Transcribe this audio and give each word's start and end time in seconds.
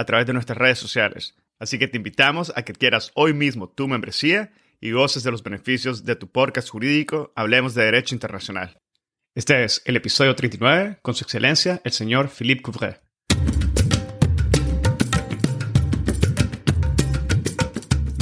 a 0.00 0.04
través 0.06 0.26
de 0.26 0.32
nuestras 0.32 0.56
redes 0.56 0.78
sociales. 0.78 1.34
Así 1.58 1.78
que 1.78 1.86
te 1.86 1.98
invitamos 1.98 2.54
a 2.56 2.62
que 2.62 2.72
quieras 2.72 3.12
hoy 3.14 3.34
mismo 3.34 3.68
tu 3.68 3.86
membresía 3.86 4.50
y 4.80 4.92
goces 4.92 5.24
de 5.24 5.30
los 5.30 5.42
beneficios 5.42 6.06
de 6.06 6.16
tu 6.16 6.26
podcast 6.26 6.70
jurídico 6.70 7.34
Hablemos 7.36 7.74
de 7.74 7.84
Derecho 7.84 8.14
Internacional. 8.14 8.80
Este 9.34 9.62
es 9.62 9.82
el 9.84 9.96
episodio 9.96 10.34
39 10.34 11.00
con 11.02 11.14
su 11.14 11.24
excelencia 11.24 11.82
el 11.84 11.92
señor 11.92 12.30
Philippe 12.30 12.62
Couvret. 12.62 13.02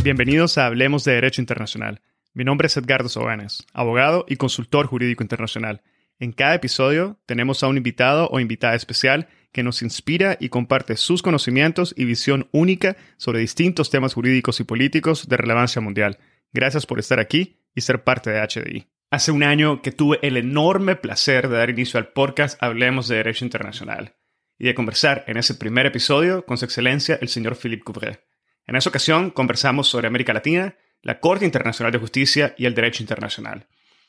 Bienvenidos 0.02 0.58
a 0.58 0.66
Hablemos 0.66 1.04
de 1.04 1.12
Derecho 1.12 1.40
Internacional. 1.40 2.02
Mi 2.34 2.42
nombre 2.42 2.66
es 2.66 2.76
Edgardo 2.76 3.08
Sobanes, 3.08 3.64
abogado 3.72 4.24
y 4.28 4.34
consultor 4.34 4.86
jurídico 4.86 5.22
internacional. 5.22 5.82
En 6.18 6.32
cada 6.32 6.56
episodio 6.56 7.20
tenemos 7.24 7.62
a 7.62 7.68
un 7.68 7.76
invitado 7.76 8.26
o 8.30 8.40
invitada 8.40 8.74
especial 8.74 9.28
que 9.52 9.62
nos 9.62 9.82
inspira 9.82 10.36
y 10.40 10.48
comparte 10.48 10.96
sus 10.96 11.22
conocimientos 11.22 11.94
y 11.96 12.04
visión 12.04 12.48
única 12.52 12.96
sobre 13.16 13.40
distintos 13.40 13.90
temas 13.90 14.14
jurídicos 14.14 14.60
y 14.60 14.64
políticos 14.64 15.28
de 15.28 15.36
relevancia 15.36 15.80
mundial. 15.80 16.18
Gracias 16.52 16.86
por 16.86 16.98
estar 16.98 17.18
aquí 17.18 17.60
y 17.74 17.80
ser 17.80 18.04
parte 18.04 18.30
de 18.30 18.40
HDI. 18.40 18.86
Hace 19.10 19.32
un 19.32 19.42
año 19.42 19.80
que 19.80 19.92
tuve 19.92 20.18
el 20.22 20.36
enorme 20.36 20.96
placer 20.96 21.48
de 21.48 21.56
dar 21.56 21.70
inicio 21.70 21.98
al 21.98 22.08
podcast 22.08 22.62
Hablemos 22.62 23.08
de 23.08 23.16
Derecho 23.16 23.44
Internacional 23.44 24.16
y 24.58 24.66
de 24.66 24.74
conversar 24.74 25.24
en 25.28 25.38
ese 25.38 25.54
primer 25.54 25.86
episodio 25.86 26.44
con 26.44 26.58
su 26.58 26.64
excelencia 26.64 27.18
el 27.20 27.28
señor 27.28 27.56
Philippe 27.56 27.84
Couvret. 27.84 28.22
En 28.66 28.76
esa 28.76 28.90
ocasión 28.90 29.30
conversamos 29.30 29.88
sobre 29.88 30.08
América 30.08 30.34
Latina, 30.34 30.76
la 31.00 31.20
Corte 31.20 31.46
Internacional 31.46 31.90
de 31.90 31.98
Justicia 31.98 32.54
y 32.58 32.66
el 32.66 32.74
Derecho 32.74 33.02
Internacional. 33.02 33.66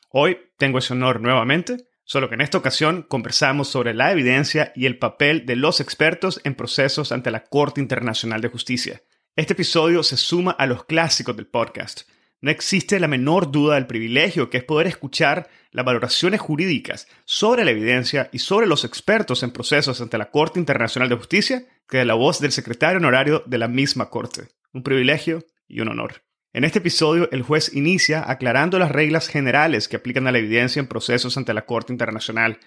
Hoy 0.10 0.38
tengo 0.58 0.80
ese 0.80 0.94
honor 0.94 1.22
nuevamente 1.22 1.78
solo 2.10 2.28
que 2.28 2.34
en 2.34 2.42
esta 2.42 2.58
ocasión 2.58 3.04
conversamos 3.08 3.68
sobre 3.68 3.94
la 3.94 4.12
evidencia 4.12 4.74
y 4.76 4.88
el 4.88 4.98
papel 4.98 5.46
de 5.46 5.56
los 5.56 5.80
expertos 5.80 6.42
en 6.44 6.56
procesos 6.56 7.12
ante 7.12 7.30
la 7.30 7.44
Corte 7.44 7.82
Internacional 7.82 8.42
de 8.42 8.48
Justicia. 8.48 9.04
Este 9.36 9.54
episodio 9.54 10.02
se 10.02 10.18
suma 10.18 10.50
a 10.50 10.66
los 10.66 10.86
clásicos 10.86 11.36
del 11.36 11.46
podcast. 11.46 12.10
No 12.42 12.50
existe 12.50 13.00
la 13.00 13.08
menor 13.08 13.52
duda 13.52 13.76
del 13.76 13.86
privilegio 13.86 14.50
que 14.50 14.58
es 14.58 14.64
poder 14.64 14.88
escuchar 14.88 15.50
las 15.70 15.86
valoraciones 15.86 16.42
jurídicas 16.42 17.08
sobre 17.26 17.64
la 17.64 17.72
evidencia 17.72 18.32
y 18.34 18.40
sobre 18.40 18.66
los 18.66 18.86
expertos 18.86 19.44
en 19.44 19.52
procesos 19.52 20.02
ante 20.02 20.18
la 20.18 20.32
Corte 20.32 20.60
Internacional 20.60 21.10
de 21.10 21.16
Justicia 21.16 21.68
que 21.88 22.00
de 22.00 22.06
la 22.06 22.16
voz 22.16 22.40
del 22.40 22.52
secretario 22.52 22.98
honorario 22.98 23.44
de 23.46 23.60
la 23.60 23.68
misma 23.68 24.10
Corte. 24.10 24.48
Un 24.74 24.82
privilegio 24.82 25.46
y 25.68 25.82
un 25.82 25.90
honor. 25.90 26.24
En 26.52 26.64
este 26.64 26.80
episodio, 26.80 27.30
el 27.32 27.44
juez 27.44 27.76
inicia 27.76 28.24
aclarando 28.30 28.80
las 28.80 28.92
reglas 28.92 29.28
generales 29.28 29.88
que 29.88 29.98
aplican 29.98 30.26
a 30.26 30.32
la 30.32 30.40
evidencia 30.40 30.80
en 30.80 30.88
procesos 30.88 31.38
ante 31.38 31.54
la 31.54 31.68
Corte 31.68 31.94
Internacional. 31.94 32.58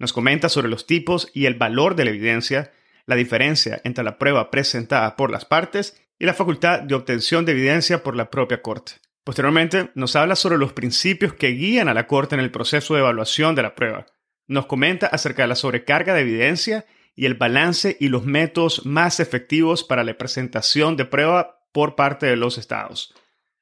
Nos 0.00 0.12
comenta 0.12 0.48
sobre 0.48 0.68
los 0.68 0.86
tipos 0.86 1.30
y 1.34 1.46
el 1.46 1.54
valor 1.54 1.94
de 1.94 2.04
la 2.04 2.10
evidencia, 2.10 2.72
la 3.06 3.14
diferencia 3.14 3.80
entre 3.84 4.02
la 4.02 4.18
prueba 4.18 4.50
presentada 4.50 5.14
por 5.14 5.30
las 5.30 5.44
partes 5.44 6.02
y 6.18 6.26
la 6.26 6.34
facultad 6.34 6.80
de 6.80 6.96
obtención 6.96 7.44
de 7.44 7.52
evidencia 7.52 8.02
por 8.02 8.16
la 8.16 8.28
propia 8.28 8.60
Corte. 8.60 8.94
Posteriormente, 9.22 9.90
nos 9.94 10.16
habla 10.16 10.34
sobre 10.34 10.58
los 10.58 10.72
principios 10.72 11.32
que 11.32 11.50
guían 11.50 11.86
a 11.86 11.94
la 11.94 12.08
Corte 12.08 12.34
en 12.34 12.40
el 12.40 12.50
proceso 12.50 12.94
de 12.94 13.00
evaluación 13.00 13.54
de 13.54 13.62
la 13.62 13.76
prueba. 13.76 14.06
Nos 14.48 14.66
comenta 14.66 15.06
acerca 15.06 15.42
de 15.42 15.48
la 15.48 15.54
sobrecarga 15.54 16.12
de 16.12 16.22
evidencia 16.22 16.86
y 17.14 17.26
el 17.26 17.34
balance 17.34 17.96
y 18.00 18.08
los 18.08 18.24
métodos 18.24 18.84
más 18.84 19.20
efectivos 19.20 19.84
para 19.84 20.02
la 20.02 20.18
presentación 20.18 20.96
de 20.96 21.04
prueba 21.04 21.60
por 21.70 21.94
parte 21.94 22.26
de 22.26 22.36
los 22.36 22.58
estados. 22.58 23.14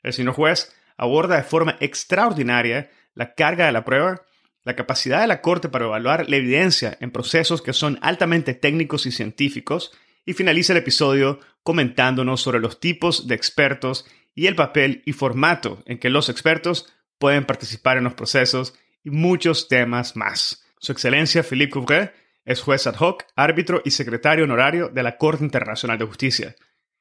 El 0.07 0.13
señor 0.13 0.35
juez 0.35 0.73
aborda 0.97 1.37
de 1.37 1.43
forma 1.43 1.77
extraordinaria 1.81 2.91
la 3.15 3.35
carga 3.35 3.67
de 3.67 3.73
la 3.73 3.85
prueba, 3.85 4.23
la 4.63 4.77
capacidad 4.77 5.21
de 5.21 5.27
la 5.27 5.41
Corte 5.43 5.69
para 5.69 5.87
evaluar 5.87 6.29
la 6.29 6.37
evidencia 6.37 6.97
en 7.01 7.11
procesos 7.11 7.61
que 7.61 7.73
son 7.73 7.99
altamente 8.03 8.55
técnicos 8.55 9.07
y 9.07 9.11
científicos, 9.11 9.91
y 10.25 10.35
finaliza 10.35 10.73
el 10.73 10.79
episodio 10.79 11.41
comentándonos 11.65 12.41
sobre 12.41 12.61
los 12.61 12.79
tipos 12.79 13.27
de 13.27 13.35
expertos 13.35 14.07
y 14.33 14.47
el 14.47 14.55
papel 14.55 15.03
y 15.07 15.13
formato 15.13 15.83
en 15.87 15.99
que 15.99 16.09
los 16.09 16.29
expertos 16.29 16.93
pueden 17.19 17.45
participar 17.45 17.99
en 17.99 18.05
los 18.05 18.15
procesos 18.15 18.75
y 19.03 19.11
muchos 19.11 19.67
temas 19.67 20.15
más. 20.15 20.65
Su 20.79 20.93
Excelencia 20.93 21.43
Philippe 21.43 21.73
Couvret 21.73 22.15
es 22.45 22.61
juez 22.61 22.87
ad 22.87 22.95
hoc, 23.01 23.25
árbitro 23.35 23.83
y 23.85 23.91
secretario 23.91 24.45
honorario 24.45 24.89
de 24.89 25.03
la 25.03 25.17
Corte 25.17 25.43
Internacional 25.43 25.99
de 25.99 26.05
Justicia. 26.05 26.55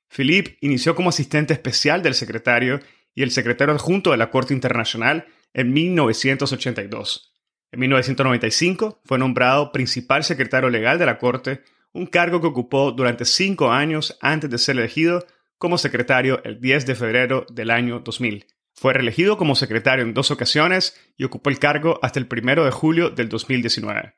Philippe 0.08 0.58
inició 0.62 0.96
como 0.96 1.10
asistente 1.10 1.54
especial 1.54 2.02
del 2.02 2.14
secretario 2.14 2.80
y 3.14 3.24
el 3.24 3.32
secretario 3.32 3.74
adjunto 3.74 4.12
de 4.12 4.18
la 4.18 4.30
Corte 4.30 4.54
Internacional 4.54 5.26
en 5.54 5.74
1982. 5.74 7.34
En 7.72 7.80
1995 7.80 9.02
fue 9.04 9.18
nombrado 9.18 9.72
principal 9.72 10.24
secretario 10.24 10.70
legal 10.70 11.00
de 11.00 11.06
la 11.06 11.18
Corte, 11.18 11.64
un 11.94 12.06
cargo 12.06 12.42
que 12.42 12.48
ocupó 12.48 12.92
durante 12.92 13.26
cinco 13.26 13.72
años 13.72 14.18
antes 14.22 14.50
de 14.50 14.58
ser 14.58 14.78
elegido 14.78 15.26
como 15.58 15.78
secretario 15.78 16.42
el 16.44 16.60
10 16.60 16.86
de 16.86 16.96
febrero 16.96 17.46
del 17.52 17.72
año 17.72 18.00
2000. 18.02 18.46
Fue 18.74 18.94
reelegido 18.94 19.38
como 19.38 19.56
secretario 19.56 20.04
en 20.04 20.14
dos 20.14 20.32
ocasiones 20.32 21.00
y 21.16 21.24
ocupó 21.24 21.50
el 21.50 21.60
cargo 21.60 21.98
hasta 22.02 22.20
el 22.20 22.28
1 22.30 22.66
de 22.66 22.72
julio 22.72 23.10
del 23.10 23.30
2019. 23.30 24.14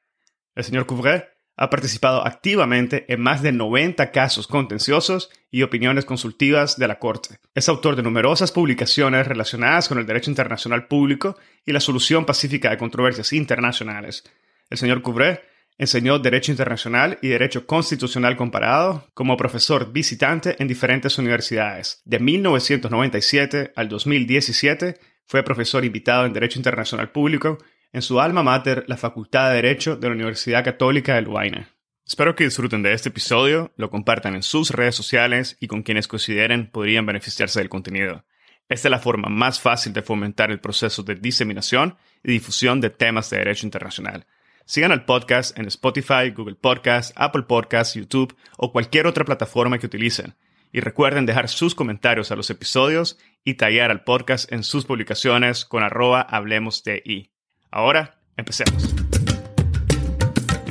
El 0.55 0.63
señor 0.63 0.87
Couvret 0.87 1.36
ha 1.57 1.69
participado 1.71 2.25
activamente 2.25 3.05
en 3.11 3.19
más 3.19 3.41
de 3.41 3.51
90 3.51 4.11
casos 4.11 4.47
contenciosos 4.47 5.31
y 5.49 5.63
opiniones 5.63 6.05
consultivas 6.05 6.77
de 6.77 6.87
la 6.87 6.99
Corte. 6.99 7.39
Es 7.55 7.67
autor 7.67 7.95
de 7.95 8.03
numerosas 8.03 8.51
publicaciones 8.51 9.27
relacionadas 9.27 9.89
con 9.89 9.97
el 9.97 10.05
derecho 10.05 10.29
internacional 10.29 10.87
público 10.87 11.35
y 11.65 11.71
la 11.71 11.79
solución 11.79 12.25
pacífica 12.25 12.69
de 12.69 12.77
controversias 12.77 13.33
internacionales. 13.33 14.23
El 14.69 14.77
señor 14.77 15.01
Couvret 15.01 15.41
enseñó 15.79 16.19
Derecho 16.19 16.51
Internacional 16.51 17.17
y 17.21 17.29
Derecho 17.29 17.65
Constitucional 17.65 18.35
Comparado 18.35 19.07
como 19.13 19.37
profesor 19.37 19.91
visitante 19.91 20.55
en 20.59 20.67
diferentes 20.67 21.17
universidades. 21.17 22.01
De 22.05 22.19
1997 22.19 23.73
al 23.75 23.89
2017 23.89 24.99
fue 25.25 25.43
profesor 25.43 25.85
invitado 25.85 26.25
en 26.25 26.33
Derecho 26.33 26.59
Internacional 26.59 27.11
Público 27.11 27.57
en 27.93 28.01
su 28.01 28.19
alma 28.19 28.43
mater, 28.43 28.83
la 28.87 28.97
Facultad 28.97 29.49
de 29.49 29.55
Derecho 29.55 29.95
de 29.95 30.07
la 30.07 30.15
Universidad 30.15 30.63
Católica 30.63 31.15
de 31.15 31.21
Lovaina. 31.21 31.69
Espero 32.05 32.35
que 32.35 32.45
disfruten 32.45 32.83
de 32.83 32.93
este 32.93 33.09
episodio, 33.09 33.73
lo 33.75 33.89
compartan 33.89 34.35
en 34.35 34.43
sus 34.43 34.71
redes 34.71 34.95
sociales 34.95 35.57
y 35.59 35.67
con 35.67 35.83
quienes 35.83 36.07
consideren 36.07 36.69
podrían 36.71 37.05
beneficiarse 37.05 37.59
del 37.59 37.69
contenido. 37.69 38.23
Esta 38.69 38.87
es 38.87 38.91
la 38.91 38.99
forma 38.99 39.29
más 39.29 39.61
fácil 39.61 39.93
de 39.93 40.01
fomentar 40.01 40.51
el 40.51 40.59
proceso 40.59 41.03
de 41.03 41.15
diseminación 41.15 41.97
y 42.23 42.31
difusión 42.31 42.81
de 42.81 42.89
temas 42.89 43.29
de 43.29 43.37
derecho 43.37 43.65
internacional. 43.65 44.25
Sigan 44.65 44.91
al 44.91 45.05
podcast 45.05 45.57
en 45.57 45.65
Spotify, 45.67 46.31
Google 46.35 46.55
Podcast, 46.55 47.13
Apple 47.15 47.43
Podcast, 47.43 47.95
YouTube 47.95 48.35
o 48.57 48.73
cualquier 48.73 49.07
otra 49.07 49.23
plataforma 49.23 49.79
que 49.79 49.85
utilicen. 49.85 50.35
Y 50.73 50.81
recuerden 50.81 51.25
dejar 51.25 51.47
sus 51.47 51.73
comentarios 51.73 52.31
a 52.31 52.35
los 52.35 52.49
episodios 52.49 53.17
y 53.45 53.53
tallar 53.53 53.91
al 53.91 54.03
podcast 54.03 54.51
en 54.51 54.63
sus 54.63 54.85
publicaciones 54.85 55.63
con 55.63 55.83
arroba 55.83 56.21
hablemos 56.21 56.83
de. 56.83 57.31
Ahora, 57.71 58.17
empecemos. 58.37 58.95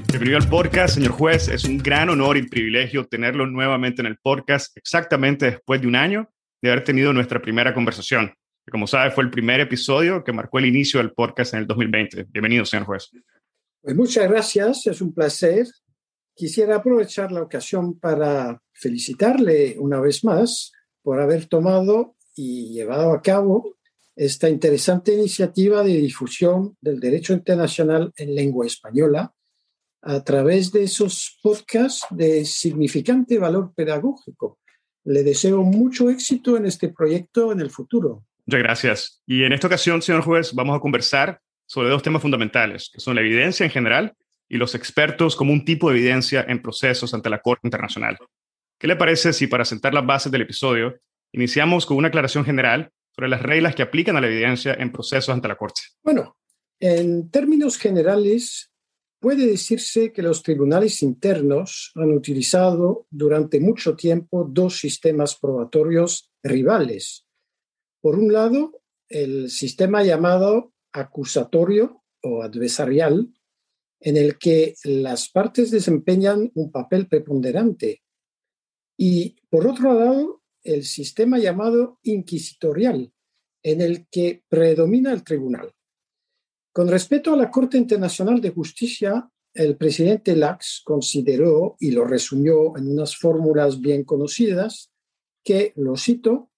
Bienvenido 0.08 0.38
al 0.38 0.48
podcast, 0.48 0.94
señor 0.94 1.12
juez. 1.12 1.48
Es 1.48 1.64
un 1.64 1.76
gran 1.78 2.08
honor 2.08 2.38
y 2.38 2.48
privilegio 2.48 3.06
tenerlo 3.06 3.46
nuevamente 3.46 4.00
en 4.00 4.06
el 4.06 4.16
podcast 4.16 4.74
exactamente 4.78 5.50
después 5.50 5.82
de 5.82 5.88
un 5.88 5.96
año 5.96 6.30
de 6.62 6.70
haber 6.70 6.84
tenido 6.84 7.12
nuestra 7.12 7.42
primera 7.42 7.74
conversación. 7.74 8.32
Como 8.70 8.86
sabe, 8.86 9.10
fue 9.10 9.24
el 9.24 9.30
primer 9.30 9.60
episodio 9.60 10.24
que 10.24 10.32
marcó 10.32 10.58
el 10.58 10.66
inicio 10.66 10.98
del 10.98 11.12
podcast 11.12 11.52
en 11.52 11.60
el 11.60 11.66
2020. 11.66 12.28
Bienvenido, 12.30 12.64
señor 12.64 12.86
juez. 12.86 13.10
Pues 13.82 13.94
muchas 13.94 14.28
gracias, 14.28 14.86
es 14.86 15.02
un 15.02 15.12
placer. 15.12 15.66
Quisiera 16.34 16.76
aprovechar 16.76 17.30
la 17.30 17.42
ocasión 17.42 17.98
para 17.98 18.60
felicitarle 18.72 19.76
una 19.78 20.00
vez 20.00 20.24
más 20.24 20.72
por 21.02 21.20
haber 21.20 21.46
tomado 21.46 22.16
y 22.34 22.72
llevado 22.72 23.12
a 23.12 23.20
cabo 23.20 23.76
esta 24.16 24.48
interesante 24.48 25.12
iniciativa 25.12 25.82
de 25.82 25.98
difusión 25.98 26.76
del 26.80 26.98
derecho 26.98 27.34
internacional 27.34 28.12
en 28.16 28.34
lengua 28.34 28.66
española 28.66 29.32
a 30.02 30.24
través 30.24 30.72
de 30.72 30.84
esos 30.84 31.38
podcasts 31.42 32.06
de 32.10 32.44
significante 32.44 33.38
valor 33.38 33.72
pedagógico. 33.74 34.58
Le 35.04 35.22
deseo 35.22 35.62
mucho 35.62 36.08
éxito 36.08 36.56
en 36.56 36.66
este 36.66 36.88
proyecto 36.88 37.52
en 37.52 37.60
el 37.60 37.70
futuro. 37.70 38.24
Muchas 38.46 38.62
gracias. 38.62 39.22
Y 39.26 39.42
en 39.42 39.52
esta 39.52 39.66
ocasión, 39.66 40.00
señor 40.00 40.22
juez, 40.22 40.54
vamos 40.54 40.76
a 40.76 40.80
conversar 40.80 41.40
sobre 41.66 41.90
dos 41.90 42.02
temas 42.02 42.22
fundamentales, 42.22 42.90
que 42.92 43.00
son 43.00 43.16
la 43.16 43.20
evidencia 43.20 43.64
en 43.64 43.70
general 43.70 44.14
y 44.48 44.56
los 44.56 44.74
expertos 44.74 45.36
como 45.36 45.52
un 45.52 45.64
tipo 45.64 45.90
de 45.90 45.98
evidencia 45.98 46.44
en 46.48 46.62
procesos 46.62 47.12
ante 47.12 47.28
la 47.28 47.40
Corte 47.40 47.66
Internacional. 47.66 48.16
¿Qué 48.78 48.86
le 48.86 48.96
parece 48.96 49.32
si 49.32 49.46
para 49.46 49.64
sentar 49.64 49.92
las 49.92 50.06
bases 50.06 50.30
del 50.30 50.42
episodio 50.42 50.96
iniciamos 51.32 51.84
con 51.84 51.96
una 51.96 52.08
aclaración 52.08 52.44
general 52.44 52.92
sobre 53.16 53.30
las 53.30 53.42
reglas 53.42 53.74
que 53.74 53.82
aplican 53.82 54.16
a 54.16 54.20
la 54.20 54.26
evidencia 54.26 54.74
en 54.74 54.92
procesos 54.92 55.30
ante 55.30 55.48
la 55.48 55.56
Corte? 55.56 55.80
Bueno, 56.02 56.36
en 56.78 57.30
términos 57.30 57.78
generales, 57.78 58.70
puede 59.18 59.46
decirse 59.46 60.12
que 60.12 60.22
los 60.22 60.42
tribunales 60.42 61.02
internos 61.02 61.92
han 61.94 62.12
utilizado 62.12 63.06
durante 63.10 63.58
mucho 63.58 63.96
tiempo 63.96 64.46
dos 64.48 64.78
sistemas 64.78 65.36
probatorios 65.36 66.30
rivales. 66.42 67.26
Por 68.02 68.18
un 68.18 68.32
lado, 68.32 68.82
el 69.08 69.50
sistema 69.50 70.04
llamado 70.04 70.74
acusatorio 70.92 72.02
o 72.22 72.42
adversarial, 72.42 73.32
en 74.00 74.16
el 74.18 74.36
que 74.36 74.74
las 74.84 75.30
partes 75.30 75.70
desempeñan 75.70 76.50
un 76.54 76.70
papel 76.70 77.08
preponderante. 77.08 78.02
Y 78.98 79.36
por 79.48 79.66
otro 79.66 79.94
lado, 79.94 80.42
el 80.66 80.84
sistema 80.84 81.38
llamado 81.38 81.98
inquisitorial, 82.02 83.12
en 83.62 83.80
el 83.80 84.06
que 84.08 84.42
predomina 84.48 85.12
el 85.12 85.22
tribunal. 85.22 85.72
Con 86.72 86.88
respecto 86.88 87.32
a 87.32 87.36
la 87.36 87.50
Corte 87.50 87.78
Internacional 87.78 88.40
de 88.40 88.50
Justicia, 88.50 89.30
el 89.54 89.76
presidente 89.76 90.36
Lax 90.36 90.82
consideró 90.84 91.76
y 91.80 91.90
lo 91.90 92.04
resumió 92.04 92.76
en 92.76 92.88
unas 92.88 93.16
fórmulas 93.16 93.80
bien 93.80 94.04
conocidas 94.04 94.92
que, 95.42 95.72
lo 95.76 95.96
cito, 95.96 96.50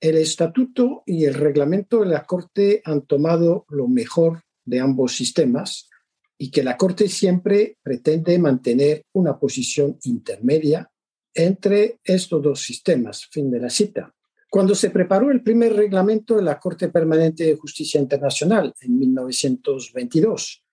el 0.00 0.18
estatuto 0.18 1.02
y 1.06 1.24
el 1.24 1.34
reglamento 1.34 2.00
de 2.00 2.06
la 2.06 2.24
Corte 2.24 2.82
han 2.84 3.06
tomado 3.06 3.64
lo 3.70 3.88
mejor 3.88 4.42
de 4.66 4.80
ambos 4.80 5.16
sistemas 5.16 5.88
y 6.36 6.50
que 6.50 6.62
la 6.62 6.76
Corte 6.76 7.08
siempre 7.08 7.78
pretende 7.82 8.38
mantener 8.38 9.06
una 9.14 9.38
posición 9.38 9.98
intermedia 10.02 10.90
entre 11.34 12.00
estos 12.04 12.42
dos 12.42 12.62
sistemas. 12.62 13.26
Fin 13.30 13.50
de 13.50 13.60
la 13.60 13.70
cita. 13.70 14.14
Cuando 14.48 14.74
se 14.74 14.90
preparó 14.90 15.30
el 15.30 15.42
primer 15.42 15.74
reglamento 15.74 16.36
de 16.36 16.42
la 16.42 16.60
Corte 16.60 16.88
Permanente 16.88 17.44
de 17.44 17.56
Justicia 17.56 18.00
Internacional 18.00 18.72
en 18.80 18.98
1922, 18.98 20.64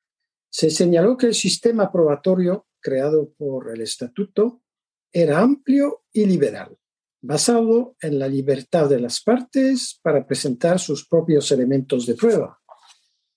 se 0.50 0.70
señaló 0.70 1.18
que 1.18 1.28
el 1.28 1.34
sistema 1.34 1.92
probatorio 1.92 2.68
creado 2.80 3.32
por 3.38 3.72
el 3.74 3.82
Estatuto 3.82 4.62
era 5.12 5.40
amplio 5.40 6.04
y 6.14 6.26
liberal 6.26 6.78
basado 7.22 7.96
en 8.02 8.18
la 8.18 8.28
libertad 8.28 8.90
de 8.90 9.00
las 9.00 9.22
partes 9.22 10.00
para 10.02 10.26
presentar 10.26 10.80
sus 10.80 11.08
propios 11.08 11.52
elementos 11.52 12.06
de 12.06 12.16
prueba. 12.16 12.60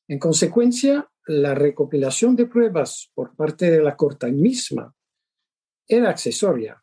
En 0.08 0.18
consecuencia, 0.18 1.08
la 1.26 1.54
recopilación 1.54 2.34
de 2.34 2.46
pruebas 2.46 3.10
por 3.14 3.36
parte 3.36 3.70
de 3.70 3.82
la 3.82 3.96
Corte 3.96 4.30
misma 4.32 4.94
era 5.86 6.10
accesoria, 6.10 6.82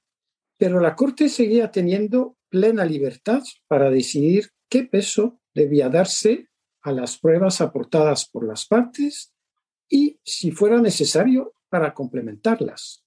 pero 0.61 0.79
la 0.79 0.95
Corte 0.95 1.27
seguía 1.27 1.71
teniendo 1.71 2.37
plena 2.47 2.85
libertad 2.85 3.41
para 3.67 3.89
decidir 3.89 4.51
qué 4.69 4.83
peso 4.83 5.39
debía 5.55 5.89
darse 5.89 6.49
a 6.83 6.91
las 6.91 7.17
pruebas 7.17 7.61
aportadas 7.61 8.29
por 8.29 8.45
las 8.45 8.67
partes 8.67 9.33
y, 9.89 10.19
si 10.23 10.51
fuera 10.51 10.79
necesario, 10.79 11.55
para 11.67 11.95
complementarlas. 11.95 13.03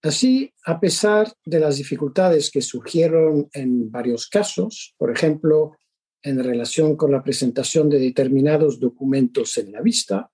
Así, 0.00 0.54
a 0.64 0.80
pesar 0.80 1.30
de 1.44 1.60
las 1.60 1.76
dificultades 1.76 2.50
que 2.50 2.62
surgieron 2.62 3.50
en 3.52 3.90
varios 3.90 4.26
casos, 4.26 4.94
por 4.96 5.10
ejemplo, 5.10 5.76
en 6.22 6.42
relación 6.42 6.96
con 6.96 7.12
la 7.12 7.22
presentación 7.22 7.90
de 7.90 7.98
determinados 7.98 8.80
documentos 8.80 9.58
en 9.58 9.70
la 9.70 9.82
vista, 9.82 10.30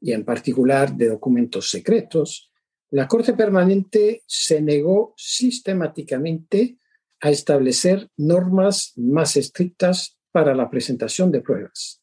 y 0.00 0.12
en 0.12 0.24
particular 0.24 0.96
de 0.96 1.08
documentos 1.08 1.68
secretos, 1.68 2.49
la 2.90 3.06
Corte 3.06 3.34
Permanente 3.34 4.22
se 4.26 4.60
negó 4.60 5.14
sistemáticamente 5.16 6.78
a 7.20 7.30
establecer 7.30 8.08
normas 8.16 8.92
más 8.96 9.36
estrictas 9.36 10.18
para 10.32 10.54
la 10.54 10.68
presentación 10.70 11.30
de 11.30 11.40
pruebas. 11.40 12.02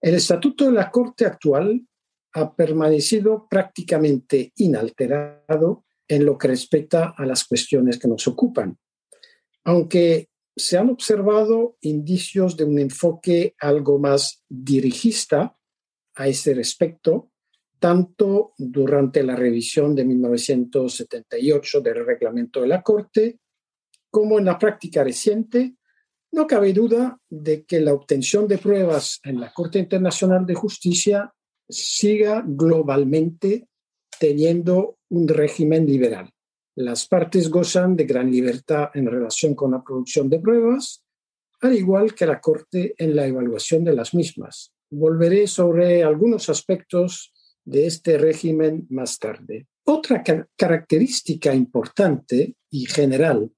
El 0.00 0.14
estatuto 0.14 0.66
de 0.66 0.72
la 0.72 0.90
Corte 0.90 1.24
actual 1.24 1.86
ha 2.34 2.54
permanecido 2.54 3.46
prácticamente 3.48 4.52
inalterado 4.56 5.84
en 6.06 6.24
lo 6.24 6.36
que 6.36 6.48
respecta 6.48 7.14
a 7.16 7.24
las 7.24 7.44
cuestiones 7.44 7.98
que 7.98 8.08
nos 8.08 8.26
ocupan. 8.28 8.78
Aunque 9.64 10.28
se 10.54 10.76
han 10.76 10.90
observado 10.90 11.76
indicios 11.80 12.56
de 12.56 12.64
un 12.64 12.78
enfoque 12.78 13.54
algo 13.58 13.98
más 13.98 14.44
dirigista 14.48 15.56
a 16.14 16.28
ese 16.28 16.54
respecto, 16.54 17.30
tanto 17.78 18.52
durante 18.58 19.22
la 19.22 19.36
revisión 19.36 19.94
de 19.94 20.04
1978 20.04 21.80
del 21.80 22.04
reglamento 22.04 22.60
de 22.62 22.68
la 22.68 22.82
Corte, 22.82 23.38
como 24.10 24.38
en 24.38 24.46
la 24.46 24.58
práctica 24.58 25.04
reciente, 25.04 25.76
no 26.32 26.46
cabe 26.46 26.72
duda 26.72 27.18
de 27.28 27.64
que 27.64 27.80
la 27.80 27.94
obtención 27.94 28.46
de 28.46 28.58
pruebas 28.58 29.20
en 29.24 29.40
la 29.40 29.52
Corte 29.52 29.78
Internacional 29.78 30.44
de 30.44 30.54
Justicia 30.54 31.32
siga 31.68 32.42
globalmente 32.46 33.68
teniendo 34.18 34.98
un 35.10 35.28
régimen 35.28 35.86
liberal. 35.86 36.30
Las 36.74 37.06
partes 37.06 37.50
gozan 37.50 37.96
de 37.96 38.04
gran 38.04 38.30
libertad 38.30 38.90
en 38.94 39.06
relación 39.06 39.54
con 39.54 39.72
la 39.72 39.82
producción 39.82 40.28
de 40.28 40.40
pruebas, 40.40 41.02
al 41.60 41.74
igual 41.74 42.14
que 42.14 42.26
la 42.26 42.40
Corte 42.40 42.94
en 42.98 43.16
la 43.16 43.26
evaluación 43.26 43.84
de 43.84 43.94
las 43.94 44.14
mismas. 44.14 44.72
Volveré 44.90 45.46
sobre 45.46 46.02
algunos 46.02 46.48
aspectos 46.48 47.32
de 47.68 47.86
este 47.86 48.16
régimen 48.16 48.86
más 48.88 49.18
tarde. 49.18 49.66
Otra 49.84 50.22
característica 50.56 51.54
importante 51.54 52.54
y 52.70 52.86
general 52.86 53.50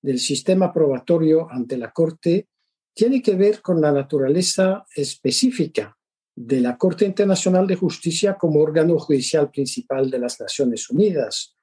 del 0.00 0.18
sistema 0.18 0.72
probatorio 0.72 1.50
ante 1.50 1.76
la 1.76 1.92
Corte 1.92 2.48
tiene 2.94 3.20
que 3.20 3.34
ver 3.34 3.60
con 3.60 3.80
la 3.80 3.92
naturaleza 3.92 4.86
específica 4.94 5.94
de 6.34 6.62
la 6.62 6.78
Corte 6.78 7.04
Internacional 7.04 7.66
de 7.66 7.76
Justicia 7.76 8.38
como 8.38 8.60
órgano 8.60 8.98
judicial 8.98 9.50
principal 9.50 10.10
de 10.10 10.18
las 10.18 10.40
Naciones 10.40 10.88
Unidas, 10.88 11.54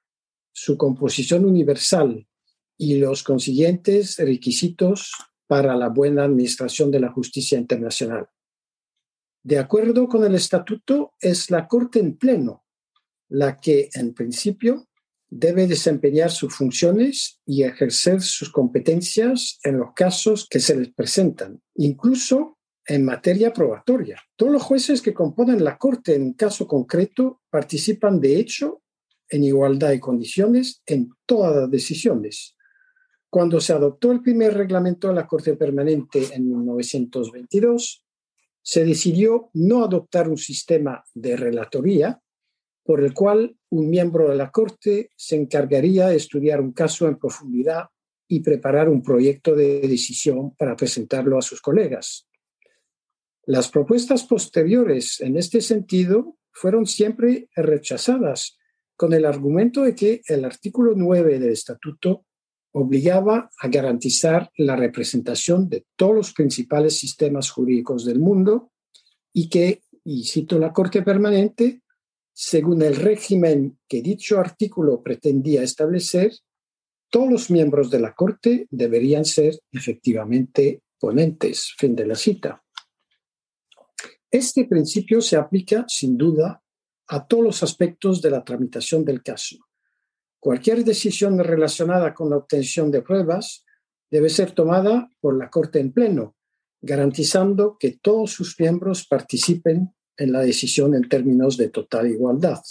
su 0.54 0.78
composición 0.78 1.44
universal 1.44 2.28
y 2.78 3.00
los 3.00 3.24
consiguientes 3.24 4.18
requisitos 4.18 5.12
para 5.48 5.76
la 5.76 5.90
buena 5.90 6.24
administración 6.26 6.92
de 6.92 7.00
la 7.00 7.12
justicia 7.12 7.58
internacional. 7.58 8.28
De 9.46 9.60
acuerdo 9.60 10.08
con 10.08 10.24
el 10.24 10.34
estatuto, 10.34 11.14
es 11.22 11.52
la 11.52 11.68
Corte 11.68 12.00
en 12.00 12.18
pleno 12.18 12.66
la 13.30 13.58
que, 13.58 13.90
en 13.94 14.16
principio, 14.16 14.88
debe 15.30 15.68
desempeñar 15.68 16.32
sus 16.32 16.56
funciones 16.56 17.40
y 17.46 17.62
ejercer 17.62 18.24
sus 18.24 18.52
competencias 18.52 19.60
en 19.64 19.78
los 19.78 19.94
casos 19.96 20.48
que 20.50 20.60
se 20.60 20.76
les 20.76 20.92
presentan, 20.92 21.62
incluso 21.76 22.58
en 22.88 23.06
materia 23.06 23.54
probatoria. 23.54 24.20
Todos 24.36 24.52
los 24.52 24.64
jueces 24.64 25.00
que 25.00 25.14
componen 25.14 25.64
la 25.64 25.78
Corte 25.78 26.16
en 26.16 26.24
un 26.24 26.34
caso 26.34 26.68
concreto 26.68 27.44
participan 27.52 28.20
de 28.20 28.40
hecho 28.40 28.82
en 29.30 29.44
igualdad 29.44 29.90
de 29.90 30.00
condiciones 30.00 30.82
en 30.88 31.12
todas 31.28 31.56
las 31.56 31.70
decisiones. 31.70 32.56
Cuando 33.30 33.62
se 33.62 33.74
adoptó 33.74 34.12
el 34.12 34.24
primer 34.24 34.56
reglamento 34.56 35.10
de 35.10 35.14
la 35.14 35.28
Corte 35.28 35.56
Permanente 35.56 36.34
en 36.34 36.50
1922, 36.50 38.05
se 38.66 38.84
decidió 38.84 39.52
no 39.54 39.84
adoptar 39.84 40.28
un 40.28 40.38
sistema 40.38 41.04
de 41.14 41.38
relatoría 41.38 42.20
por 42.84 43.04
el 43.04 43.14
cual 43.14 43.56
un 43.70 43.92
miembro 43.92 44.28
de 44.30 44.36
la 44.36 44.50
Corte 44.50 45.12
se 45.16 45.36
encargaría 45.36 46.08
de 46.08 46.16
estudiar 46.16 46.60
un 46.62 46.72
caso 46.72 47.08
en 47.08 47.20
profundidad 47.20 47.90
y 48.28 48.40
preparar 48.40 48.90
un 48.90 49.04
proyecto 49.04 49.56
de 49.56 49.82
decisión 49.82 50.56
para 50.56 50.76
presentarlo 50.76 51.38
a 51.38 51.44
sus 51.44 51.62
colegas. 51.62 52.28
Las 53.46 53.70
propuestas 53.70 54.24
posteriores 54.24 55.22
en 55.22 55.38
este 55.38 55.62
sentido 55.62 56.38
fueron 56.52 56.88
siempre 56.88 57.50
rechazadas 57.56 58.58
con 58.96 59.14
el 59.14 59.26
argumento 59.26 59.84
de 59.84 59.94
que 59.94 60.22
el 60.28 60.44
artículo 60.44 60.94
9 60.96 61.38
del 61.38 61.52
estatuto 61.52 62.26
obligaba 62.78 63.50
a 63.58 63.68
garantizar 63.70 64.52
la 64.58 64.76
representación 64.76 65.70
de 65.70 65.86
todos 65.96 66.14
los 66.14 66.34
principales 66.34 67.00
sistemas 67.00 67.50
jurídicos 67.50 68.04
del 68.04 68.20
mundo 68.20 68.74
y 69.32 69.48
que, 69.48 69.84
y 70.04 70.26
cito 70.26 70.60
la 70.60 70.74
Corte 70.74 71.02
Permanente, 71.02 71.82
según 72.34 72.82
el 72.82 72.98
régimen 72.98 73.80
que 73.88 74.02
dicho 74.02 74.40
artículo 74.40 75.02
pretendía 75.02 75.64
establecer, 75.64 76.34
todos 77.10 77.30
los 77.32 77.50
miembros 77.50 77.90
de 77.90 78.02
la 78.02 78.14
Corte 78.14 78.68
deberían 78.70 79.24
ser 79.24 79.58
efectivamente 79.72 80.82
ponentes. 81.00 81.74
Fin 81.78 81.96
de 81.96 82.06
la 82.06 82.16
cita. 82.16 82.62
Este 84.30 84.66
principio 84.66 85.22
se 85.22 85.38
aplica 85.38 85.86
sin 85.88 86.18
duda 86.18 86.62
a 87.08 87.26
todos 87.26 87.44
los 87.44 87.64
aspectos 87.64 88.22
de 88.22 88.32
la 88.32 88.44
tramitación 88.44 89.06
del 89.06 89.24
caso. 89.24 89.65
Cualquier 90.46 90.84
decisión 90.84 91.40
relacionada 91.40 92.14
con 92.14 92.30
la 92.30 92.38
obtención 92.38 92.92
de 92.92 93.02
pruebas 93.02 93.66
debe 94.12 94.30
ser 94.30 94.52
tomada 94.52 95.10
por 95.20 95.36
la 95.36 95.50
Corte 95.50 95.80
en 95.80 95.92
pleno, 95.92 96.36
garantizando 96.84 97.78
que 97.80 97.98
todos 98.00 98.34
sus 98.34 98.60
miembros 98.60 99.08
participen 99.08 99.96
en 100.16 100.32
la 100.32 100.42
decisión 100.42 100.94
en 100.94 101.10
términos 101.10 101.58
de 101.58 101.70
total 101.70 102.12
igualdad. 102.12 102.62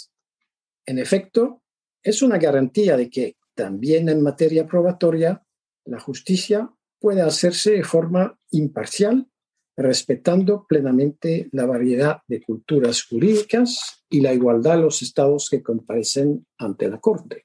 En 0.85 0.99
efecto, 0.99 1.63
es 2.01 2.21
una 2.21 2.37
garantía 2.37 2.95
de 2.95 3.09
que 3.09 3.35
también 3.55 4.07
en 4.07 4.23
materia 4.23 4.65
probatoria 4.65 5.43
la 5.83 5.99
justicia 5.99 6.71
puede 6.97 7.23
hacerse 7.23 7.71
de 7.71 7.83
forma 7.83 8.39
imparcial, 8.51 9.27
respetando 9.75 10.65
plenamente 10.65 11.49
la 11.51 11.65
variedad 11.65 12.19
de 12.25 12.41
culturas 12.41 13.03
jurídicas 13.03 14.05
y 14.09 14.21
la 14.21 14.33
igualdad 14.33 14.77
de 14.77 14.83
los 14.83 15.01
estados 15.01 15.49
que 15.49 15.61
comparecen 15.61 16.47
ante 16.57 16.87
la 16.87 17.01
Corte. 17.01 17.43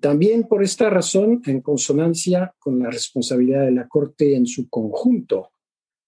También 0.00 0.46
por 0.46 0.62
esta 0.62 0.90
razón, 0.90 1.40
en 1.46 1.62
consonancia 1.62 2.54
con 2.58 2.78
la 2.78 2.90
responsabilidad 2.90 3.64
de 3.64 3.72
la 3.72 3.88
Corte 3.88 4.36
en 4.36 4.46
su 4.46 4.68
conjunto 4.68 5.52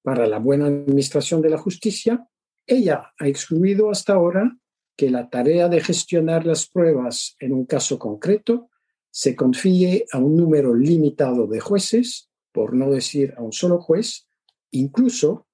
para 0.02 0.26
la 0.26 0.38
buena 0.38 0.66
administración 0.66 1.40
de 1.40 1.50
la 1.50 1.58
justicia, 1.58 2.26
ella 2.66 3.12
ha 3.18 3.26
excluido 3.26 3.90
hasta 3.90 4.12
ahora 4.12 4.56
que 4.96 5.10
la 5.10 5.30
tarea 5.30 5.68
de 5.68 5.80
gestionar 5.80 6.44
las 6.44 6.68
pruebas 6.68 7.36
en 7.40 7.52
un 7.52 7.64
caso 7.64 7.98
concreto 7.98 8.68
se 9.10 9.34
confíe 9.34 10.04
a 10.12 10.18
un 10.18 10.36
número 10.36 10.74
limitado 10.74 11.46
de 11.46 11.58
jueces, 11.58 12.28
por 12.52 12.74
no 12.74 12.90
decir 12.90 13.34
a 13.36 13.42
un 13.42 13.52
solo 13.52 13.80
juez, 13.80 14.28
incluso 14.70 15.46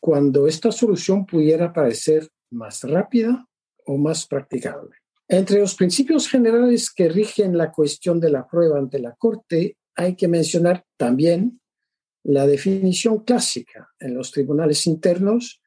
cuando 0.00 0.46
esta 0.46 0.72
solución 0.72 1.26
pudiera 1.26 1.72
parecer 1.72 2.28
más 2.50 2.82
rápida 2.82 3.46
o 3.86 3.96
más 3.96 4.26
practicable. 4.26 4.97
Entre 5.28 5.60
los 5.60 5.74
principios 5.74 6.28
generales 6.28 6.90
que 6.90 7.08
rigen 7.08 7.56
la 7.56 7.70
cuestión 7.70 8.18
de 8.18 8.30
la 8.30 8.46
prueba 8.46 8.78
ante 8.78 8.98
la 8.98 9.14
Corte, 9.14 9.76
hay 9.94 10.16
que 10.16 10.28
mencionar 10.28 10.84
también 10.96 11.60
la 12.24 12.46
definición 12.46 13.24
clásica 13.24 13.90
en 14.00 14.14
los 14.14 14.32
tribunales 14.32 14.86
internos 14.86 15.62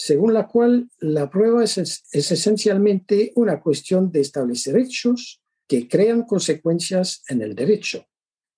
según 0.00 0.32
la 0.32 0.46
cual 0.46 0.88
la 1.00 1.28
prueba 1.28 1.64
es, 1.64 1.76
esencialmente 2.12 3.32
una 3.34 3.60
cuestión 3.60 4.12
de 4.12 4.20
establecer 4.20 4.76
hechos 4.76 5.42
que 5.66 5.88
crean 5.88 6.22
consecuencias 6.22 7.24
en 7.28 7.42
el 7.42 7.56
derecho. 7.56 8.06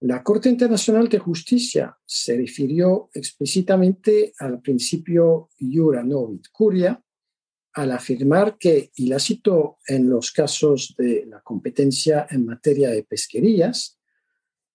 La 0.01 0.23
Corte 0.23 0.51
Internacional 0.51 1.09
de 1.09 1.19
Justicia 1.19 1.97
se 2.05 2.37
refirió 2.37 3.09
explícitamente 3.15 4.35
al 4.39 4.61
principio 4.61 5.49
iura 5.57 6.05
novit 6.05 6.49
curia 6.53 7.03
al 7.75 7.93
afirmar 7.93 8.59
que, 8.59 8.91
y 8.95 9.07
la 9.07 9.19
cito 9.19 9.79
en 9.87 10.09
los 10.09 10.33
casos 10.33 10.95
de 10.99 11.25
la 11.27 11.41
competencia 11.41 12.27
en 12.31 12.47
materia 12.47 12.91
de 12.91 13.05
pesquerías, 13.05 13.99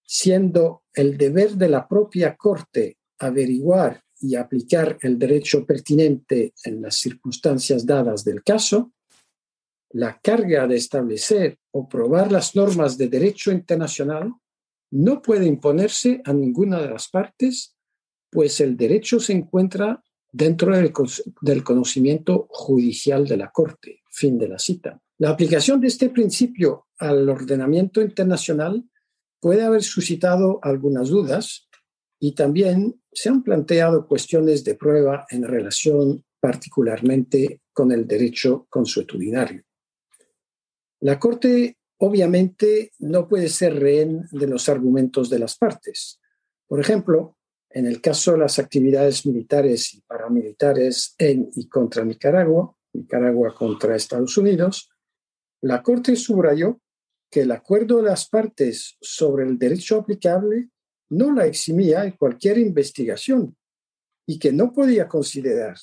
siendo 0.04 0.84
el 0.94 1.18
deber 1.18 1.52
de 1.56 1.70
la 1.70 1.88
propia 1.88 2.36
Corte 2.36 2.98
averiguar 3.20 4.02
y 4.20 4.36
aplicar 4.36 4.98
el 5.02 5.20
derecho 5.20 5.66
pertinente 5.66 6.54
en 6.64 6.82
las 6.82 6.96
circunstancias 6.96 7.86
dadas 7.86 8.24
del 8.24 8.44
caso, 8.44 8.94
la 9.92 10.20
carga 10.22 10.68
de 10.68 10.76
establecer 10.76 11.58
o 11.72 11.88
probar 11.88 12.32
las 12.32 12.56
normas 12.56 12.98
de 12.98 13.08
derecho 13.08 13.52
internacional 13.52 14.34
no 14.92 15.22
puede 15.22 15.46
imponerse 15.46 16.22
a 16.26 16.34
ninguna 16.34 16.82
de 16.82 16.90
las 16.90 17.10
partes, 17.10 17.76
pues 18.30 18.60
el 18.60 18.78
derecho 18.78 19.20
se 19.20 19.34
encuentra 19.34 20.04
dentro 20.36 20.76
del, 20.76 21.64
conocimiento 21.64 22.48
judicial 22.50 23.26
de 23.26 23.38
la 23.38 23.52
Corte. 23.52 24.02
Fin 24.10 24.38
de 24.38 24.50
la 24.50 24.60
cita. 24.60 25.02
La 25.18 25.30
aplicación 25.30 25.80
de 25.80 25.88
este 25.88 26.10
principio 26.10 26.88
al 26.98 27.30
ordenamiento 27.30 28.02
internacional 28.02 28.84
puede 29.40 29.64
haber 29.64 29.82
suscitado 29.82 30.60
algunas 30.62 31.08
dudas 31.08 31.70
y 32.20 32.34
también 32.34 33.02
se 33.14 33.30
han 33.30 33.44
planteado 33.44 34.08
cuestiones 34.08 34.66
de 34.66 34.76
prueba 34.76 35.26
en 35.30 35.44
relación 35.44 36.26
particularmente 36.42 37.62
con 37.72 37.94
el 37.94 38.06
derecho 38.06 38.68
consuetudinario. 38.70 39.64
La 41.00 41.18
Corte 41.18 41.78
obviamente 41.98 42.92
no 43.00 43.30
puede 43.30 43.48
ser 43.48 43.80
rehén 43.80 44.28
de 44.32 44.48
los 44.48 44.68
argumentos 44.68 45.30
de 45.30 45.40
las 45.40 45.58
partes. 45.58 46.20
Por 46.68 46.82
ejemplo, 46.82 47.38
en 47.76 47.86
el 47.86 48.00
caso 48.00 48.32
de 48.32 48.38
las 48.38 48.58
actividades 48.58 49.26
militares 49.26 49.94
y 49.94 50.02
paramilitares 50.02 51.14
en 51.18 51.50
y 51.58 51.68
contra 51.68 52.06
Nicaragua, 52.06 52.74
Nicaragua 52.94 53.54
contra 53.54 53.98
Estados 53.98 54.38
Unidos, 54.38 54.90
la 55.62 55.84
Corte 55.84 56.16
subrayó 56.16 56.80
que 57.30 57.42
el 57.42 57.52
acuerdo 57.52 57.98
de 57.98 58.04
las 58.04 58.30
partes 58.30 58.96
sobre 59.02 59.44
el 59.44 59.60
derecho 59.60 59.98
aplicable 59.98 60.70
no 61.10 61.34
la 61.34 61.48
eximía 61.48 62.04
de 62.04 62.16
cualquier 62.16 62.60
investigación 62.60 63.58
y 64.26 64.40
que 64.40 64.54
no 64.54 64.72
podía 64.72 65.10
considerar 65.10 65.76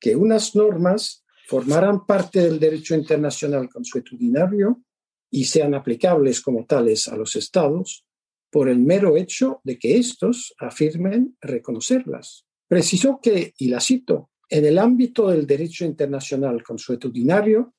que 0.00 0.16
unas 0.16 0.56
normas 0.56 1.24
formaran 1.46 2.04
parte 2.04 2.42
del 2.42 2.58
derecho 2.58 2.96
internacional 2.96 3.68
consuetudinario 3.68 4.82
y 5.30 5.44
sean 5.44 5.74
aplicables 5.74 6.40
como 6.40 6.66
tales 6.66 7.06
a 7.06 7.16
los 7.16 7.36
estados 7.36 8.04
por 8.50 8.68
el 8.68 8.78
mero 8.78 9.16
hecho 9.16 9.60
de 9.64 9.78
que 9.78 9.98
éstos 9.98 10.54
afirmen 10.58 11.36
reconocerlas. 11.40 12.46
Precisó 12.66 13.20
que, 13.22 13.54
y 13.58 13.68
la 13.68 13.80
cito, 13.80 14.30
en 14.48 14.64
el 14.64 14.78
ámbito 14.78 15.28
del 15.28 15.46
derecho 15.46 15.84
internacional 15.84 16.62
consuetudinario, 16.62 17.74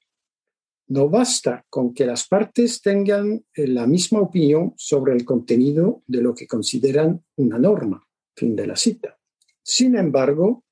no 0.88 1.10
basta 1.10 1.66
con 1.70 1.94
que 1.94 2.06
las 2.06 2.28
partes 2.28 2.82
tengan 2.82 3.44
eh, 3.54 3.68
la 3.68 3.86
misma 3.86 4.22
opinión 4.22 4.74
sobre 4.76 5.14
el 5.14 5.24
contenido 5.24 6.04
de 6.08 6.22
lo 6.22 6.34
que 6.34 6.48
consideran 6.48 7.24
una 7.36 7.60
norma. 7.60 8.04
Fin 8.36 8.56
de 8.56 8.68
la 8.68 8.76
cita. 8.76 9.18
Sin 9.62 9.96
embargo, 9.96 10.64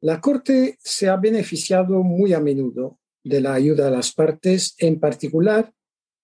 la 0.00 0.20
Corte 0.20 0.78
se 0.80 1.08
ha 1.08 1.16
beneficiado 1.16 2.02
muy 2.02 2.32
a 2.32 2.40
menudo 2.40 3.00
de 3.24 3.40
la 3.40 3.54
ayuda 3.54 3.86
de 3.86 3.90
las 3.90 4.12
partes, 4.12 4.76
en 4.78 5.00
particular 5.00 5.72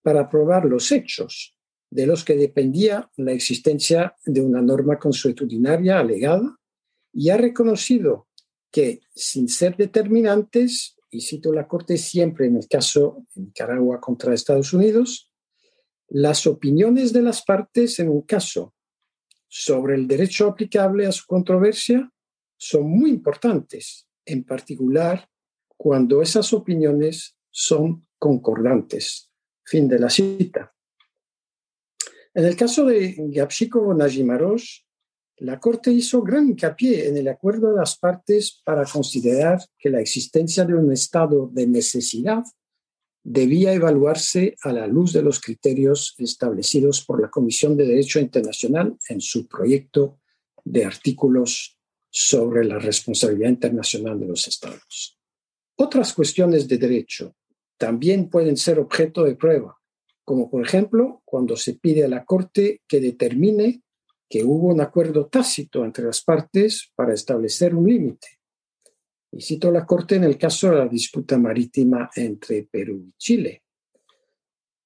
para 0.02 0.28
probar 0.28 0.66
los 0.66 0.92
hechos 0.92 1.56
de 1.92 2.06
los 2.06 2.24
que 2.24 2.36
dependía 2.36 3.10
la 3.18 3.32
existencia 3.32 4.16
de 4.24 4.40
una 4.40 4.62
norma 4.62 4.98
consuetudinaria 4.98 5.98
alegada 5.98 6.58
y 7.12 7.28
ha 7.28 7.36
reconocido 7.36 8.28
que, 8.70 9.00
sin 9.14 9.46
ser 9.50 9.76
determinantes, 9.76 10.96
y 11.10 11.20
cito 11.20 11.52
la 11.52 11.68
Corte 11.68 11.98
siempre 11.98 12.46
en 12.46 12.56
el 12.56 12.66
caso 12.66 13.26
de 13.34 13.42
Nicaragua 13.42 14.00
contra 14.00 14.32
Estados 14.32 14.72
Unidos, 14.72 15.30
las 16.08 16.46
opiniones 16.46 17.12
de 17.12 17.20
las 17.20 17.42
partes 17.42 17.98
en 17.98 18.08
un 18.08 18.22
caso 18.22 18.74
sobre 19.46 19.94
el 19.94 20.08
derecho 20.08 20.48
aplicable 20.48 21.06
a 21.06 21.12
su 21.12 21.26
controversia 21.26 22.10
son 22.56 22.88
muy 22.88 23.10
importantes, 23.10 24.08
en 24.24 24.44
particular 24.44 25.28
cuando 25.76 26.22
esas 26.22 26.54
opiniones 26.54 27.36
son 27.50 28.06
concordantes. 28.18 29.30
Fin 29.62 29.88
de 29.88 29.98
la 29.98 30.08
cita. 30.08 30.71
En 32.34 32.44
el 32.46 32.56
caso 32.56 32.86
de 32.86 33.14
Gapshikov 33.18 33.94
Najimarosh, 33.94 34.80
la 35.38 35.58
Corte 35.58 35.92
hizo 35.92 36.22
gran 36.22 36.48
hincapié 36.48 37.08
en 37.08 37.16
el 37.16 37.28
acuerdo 37.28 37.70
de 37.70 37.78
las 37.78 37.98
partes 37.98 38.62
para 38.64 38.84
considerar 38.84 39.60
que 39.78 39.90
la 39.90 40.00
existencia 40.00 40.64
de 40.64 40.74
un 40.74 40.92
estado 40.92 41.50
de 41.52 41.66
necesidad 41.66 42.44
debía 43.24 43.72
evaluarse 43.72 44.56
a 44.62 44.72
la 44.72 44.86
luz 44.86 45.12
de 45.12 45.22
los 45.22 45.40
criterios 45.40 46.14
establecidos 46.18 47.04
por 47.04 47.20
la 47.20 47.28
Comisión 47.28 47.76
de 47.76 47.86
Derecho 47.86 48.18
Internacional 48.18 48.96
en 49.08 49.20
su 49.20 49.46
proyecto 49.46 50.20
de 50.64 50.84
artículos 50.84 51.78
sobre 52.08 52.64
la 52.64 52.78
responsabilidad 52.78 53.50
internacional 53.50 54.18
de 54.18 54.28
los 54.28 54.46
estados. 54.46 55.18
Otras 55.76 56.12
cuestiones 56.12 56.68
de 56.68 56.78
derecho 56.78 57.34
también 57.76 58.28
pueden 58.28 58.56
ser 58.56 58.78
objeto 58.78 59.24
de 59.24 59.34
prueba, 59.34 59.81
como 60.32 60.48
por 60.48 60.64
ejemplo 60.64 61.20
cuando 61.26 61.58
se 61.58 61.74
pide 61.74 62.06
a 62.06 62.08
la 62.08 62.24
Corte 62.24 62.80
que 62.88 63.00
determine 63.00 63.82
que 64.30 64.42
hubo 64.42 64.68
un 64.68 64.80
acuerdo 64.80 65.26
tácito 65.26 65.84
entre 65.84 66.06
las 66.06 66.24
partes 66.24 66.90
para 66.94 67.12
establecer 67.12 67.74
un 67.74 67.86
límite. 67.86 68.28
Y 69.30 69.42
cito 69.42 69.70
la 69.70 69.84
Corte 69.84 70.14
en 70.14 70.24
el 70.24 70.38
caso 70.38 70.70
de 70.70 70.76
la 70.76 70.88
disputa 70.88 71.36
marítima 71.36 72.08
entre 72.16 72.62
Perú 72.62 73.04
y 73.06 73.12
Chile. 73.18 73.62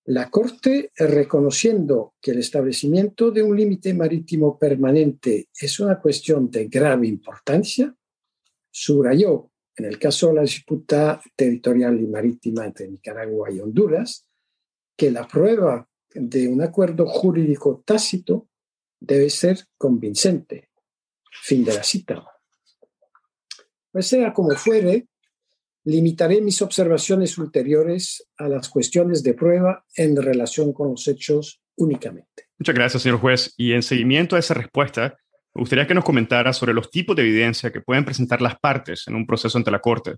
La 0.06 0.30
Corte, 0.30 0.90
reconociendo 0.96 2.14
que 2.20 2.32
el 2.32 2.40
establecimiento 2.40 3.30
de 3.30 3.44
un 3.44 3.56
límite 3.56 3.94
marítimo 3.94 4.58
permanente 4.58 5.50
es 5.56 5.78
una 5.78 6.00
cuestión 6.00 6.50
de 6.50 6.66
grave 6.66 7.06
importancia, 7.06 7.94
subrayó, 8.68 9.52
en 9.76 9.84
el 9.84 10.00
caso 10.00 10.26
de 10.26 10.34
la 10.34 10.42
disputa 10.42 11.22
territorial 11.36 12.00
y 12.00 12.08
marítima 12.08 12.66
entre 12.66 12.88
Nicaragua 12.88 13.48
y 13.52 13.60
Honduras, 13.60 14.25
que 14.96 15.10
la 15.10 15.26
prueba 15.26 15.88
de 16.14 16.48
un 16.48 16.62
acuerdo 16.62 17.06
jurídico 17.06 17.82
tácito 17.84 18.48
debe 18.98 19.30
ser 19.30 19.66
convincente. 19.76 20.70
Fin 21.30 21.64
de 21.64 21.74
la 21.74 21.82
cita. 21.82 22.24
Pues 23.92 24.06
sea 24.06 24.32
como 24.32 24.54
fuere, 24.56 25.08
limitaré 25.84 26.40
mis 26.40 26.60
observaciones 26.62 27.38
ulteriores 27.38 28.26
a 28.38 28.48
las 28.48 28.68
cuestiones 28.68 29.22
de 29.22 29.34
prueba 29.34 29.84
en 29.94 30.20
relación 30.20 30.72
con 30.72 30.90
los 30.90 31.06
hechos 31.06 31.60
únicamente. 31.76 32.48
Muchas 32.58 32.74
gracias, 32.74 33.02
señor 33.02 33.20
juez. 33.20 33.54
Y 33.56 33.72
en 33.72 33.82
seguimiento 33.82 34.36
a 34.36 34.38
esa 34.38 34.54
respuesta, 34.54 35.16
me 35.54 35.60
gustaría 35.60 35.86
que 35.86 35.94
nos 35.94 36.04
comentara 36.04 36.52
sobre 36.52 36.74
los 36.74 36.90
tipos 36.90 37.14
de 37.16 37.22
evidencia 37.22 37.70
que 37.70 37.80
pueden 37.80 38.04
presentar 38.04 38.42
las 38.42 38.58
partes 38.58 39.04
en 39.06 39.14
un 39.14 39.26
proceso 39.26 39.56
ante 39.56 39.70
la 39.70 39.80
Corte 39.80 40.16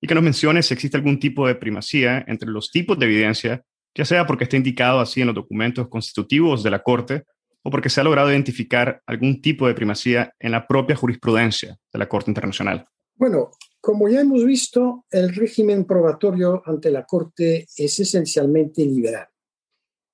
y 0.00 0.06
que 0.06 0.14
nos 0.14 0.24
mencione 0.24 0.62
si 0.62 0.74
existe 0.74 0.96
algún 0.96 1.18
tipo 1.18 1.46
de 1.46 1.54
primacía 1.54 2.24
entre 2.26 2.50
los 2.50 2.70
tipos 2.70 2.98
de 2.98 3.06
evidencia, 3.06 3.62
ya 3.96 4.04
sea 4.04 4.26
porque 4.26 4.44
esté 4.44 4.56
indicado 4.56 5.00
así 5.00 5.22
en 5.22 5.28
los 5.28 5.34
documentos 5.34 5.88
constitutivos 5.88 6.62
de 6.62 6.70
la 6.70 6.82
Corte 6.82 7.24
o 7.62 7.70
porque 7.70 7.88
se 7.88 8.00
ha 8.00 8.04
logrado 8.04 8.30
identificar 8.30 9.02
algún 9.06 9.40
tipo 9.40 9.66
de 9.66 9.74
primacía 9.74 10.32
en 10.38 10.52
la 10.52 10.66
propia 10.66 10.94
jurisprudencia 10.94 11.78
de 11.92 11.98
la 11.98 12.08
Corte 12.08 12.30
Internacional. 12.30 12.86
Bueno, 13.14 13.50
como 13.80 14.08
ya 14.08 14.20
hemos 14.20 14.44
visto, 14.44 15.06
el 15.10 15.34
régimen 15.34 15.84
probatorio 15.84 16.62
ante 16.66 16.90
la 16.90 17.04
Corte 17.04 17.66
es 17.76 17.98
esencialmente 17.98 18.84
liberal 18.84 19.28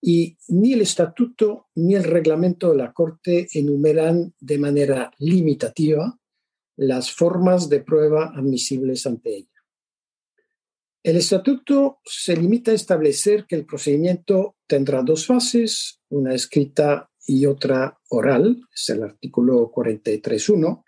y 0.00 0.36
ni 0.48 0.72
el 0.72 0.82
estatuto 0.82 1.68
ni 1.76 1.94
el 1.94 2.04
reglamento 2.04 2.70
de 2.70 2.76
la 2.76 2.92
Corte 2.92 3.46
enumeran 3.52 4.34
de 4.40 4.58
manera 4.58 5.12
limitativa 5.18 6.18
las 6.76 7.12
formas 7.12 7.68
de 7.68 7.80
prueba 7.80 8.32
admisibles 8.34 9.06
ante 9.06 9.36
ella. 9.36 9.51
El 11.02 11.16
estatuto 11.16 11.98
se 12.04 12.36
limita 12.36 12.70
a 12.70 12.74
establecer 12.74 13.46
que 13.48 13.56
el 13.56 13.66
procedimiento 13.66 14.56
tendrá 14.68 15.02
dos 15.02 15.26
fases, 15.26 16.00
una 16.10 16.32
escrita 16.32 17.10
y 17.26 17.46
otra 17.46 17.98
oral, 18.10 18.60
es 18.72 18.88
el 18.90 19.02
artículo 19.02 19.72
43.1, 19.72 20.84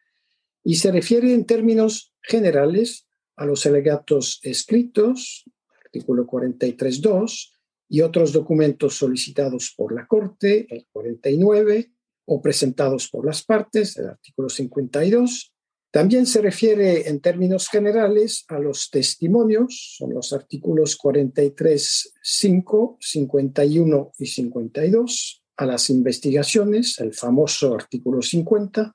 y 0.62 0.76
se 0.76 0.92
refiere 0.92 1.34
en 1.34 1.44
términos 1.44 2.14
generales 2.22 3.08
a 3.36 3.44
los 3.44 3.66
alegatos 3.66 4.38
escritos, 4.42 5.44
artículo 5.84 6.26
43.2, 6.26 7.50
y 7.88 8.00
otros 8.00 8.32
documentos 8.32 8.94
solicitados 8.96 9.74
por 9.76 9.92
la 9.92 10.06
Corte, 10.06 10.66
el 10.70 10.86
49, 10.92 11.92
o 12.26 12.40
presentados 12.40 13.08
por 13.08 13.26
las 13.26 13.44
partes, 13.44 13.96
el 13.96 14.06
artículo 14.06 14.48
52. 14.48 15.53
También 15.94 16.26
se 16.26 16.42
refiere 16.42 17.08
en 17.08 17.20
términos 17.20 17.68
generales 17.68 18.44
a 18.48 18.58
los 18.58 18.90
testimonios, 18.90 19.94
son 19.96 20.12
los 20.12 20.32
artículos 20.32 20.98
43.5, 20.98 22.96
51 22.98 24.12
y 24.18 24.26
52, 24.26 25.44
a 25.56 25.66
las 25.66 25.90
investigaciones, 25.90 26.98
el 26.98 27.14
famoso 27.14 27.76
artículo 27.76 28.22
50, 28.22 28.92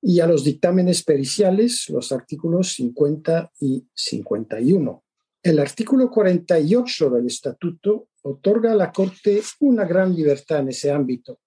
y 0.00 0.18
a 0.18 0.26
los 0.26 0.42
dictámenes 0.42 1.04
periciales, 1.04 1.88
los 1.90 2.10
artículos 2.10 2.72
50 2.72 3.52
y 3.60 3.86
51. 3.94 5.04
El 5.44 5.60
artículo 5.60 6.10
48 6.10 7.10
del 7.10 7.26
estatuto 7.28 8.08
otorga 8.22 8.72
a 8.72 8.74
la 8.74 8.90
Corte 8.90 9.40
una 9.60 9.84
gran 9.84 10.12
libertad 10.12 10.58
en 10.58 10.70
ese 10.70 10.90
ámbito, 10.90 11.38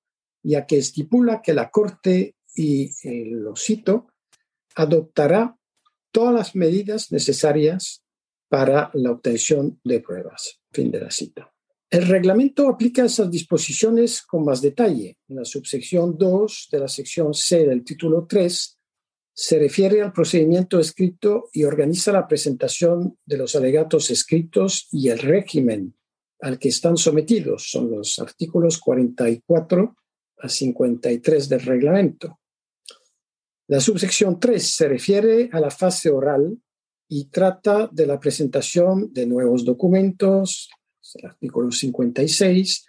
ya 0.42 0.66
que 0.66 0.78
estipula 0.78 1.42
que 1.42 1.54
la 1.54 1.70
Corte, 1.70 2.38
y 2.56 2.94
eh, 3.04 3.26
lo 3.26 3.58
cito, 3.58 4.08
adoptará 4.76 5.58
todas 6.12 6.34
las 6.34 6.56
medidas 6.56 7.12
necesarias 7.12 8.04
para 8.48 8.92
la 8.94 9.12
obtención 9.12 9.80
de 9.84 10.00
pruebas. 10.00 10.62
Fin 10.72 10.92
de 10.92 11.02
la 11.02 11.12
cita. 11.12 11.52
El 11.90 12.08
reglamento 12.08 12.68
aplica 12.68 13.06
esas 13.06 13.32
disposiciones 13.32 14.22
con 14.22 14.44
más 14.44 14.62
detalle. 14.62 15.18
En 15.28 15.38
la 15.38 15.46
subsección 15.46 16.18
2 16.18 16.70
de 16.72 16.80
la 16.80 16.88
sección 16.88 17.34
C 17.34 17.66
del 17.66 17.84
título 17.84 18.26
3 18.28 18.78
se 19.34 19.60
refiere 19.60 20.02
al 20.02 20.14
procedimiento 20.14 20.80
escrito 20.80 21.50
y 21.52 21.64
organiza 21.64 22.12
la 22.12 22.28
presentación 22.28 23.18
de 23.26 23.38
los 23.38 23.56
alegatos 23.56 24.10
escritos 24.10 24.88
y 24.92 25.10
el 25.10 25.20
régimen 25.20 25.94
al 26.42 26.58
que 26.58 26.70
están 26.70 26.98
sometidos. 26.98 27.70
Son 27.70 27.92
los 27.92 28.18
artículos 28.20 28.80
44 28.80 29.96
a 30.40 30.50
53 30.50 31.50
del 31.50 31.62
reglamento. 31.62 32.40
La 33.68 33.80
subsección 33.80 34.40
3 34.40 34.64
se 34.64 34.88
refiere 34.88 35.50
a 35.52 35.60
la 35.60 35.72
fase 35.72 36.12
oral 36.12 36.60
y 37.08 37.26
trata 37.26 37.90
de 37.92 38.06
la 38.06 38.20
presentación 38.20 39.12
de 39.12 39.26
nuevos 39.26 39.66
documentos, 39.66 40.70
el 41.16 41.26
artículo 41.26 41.72
56, 41.72 42.86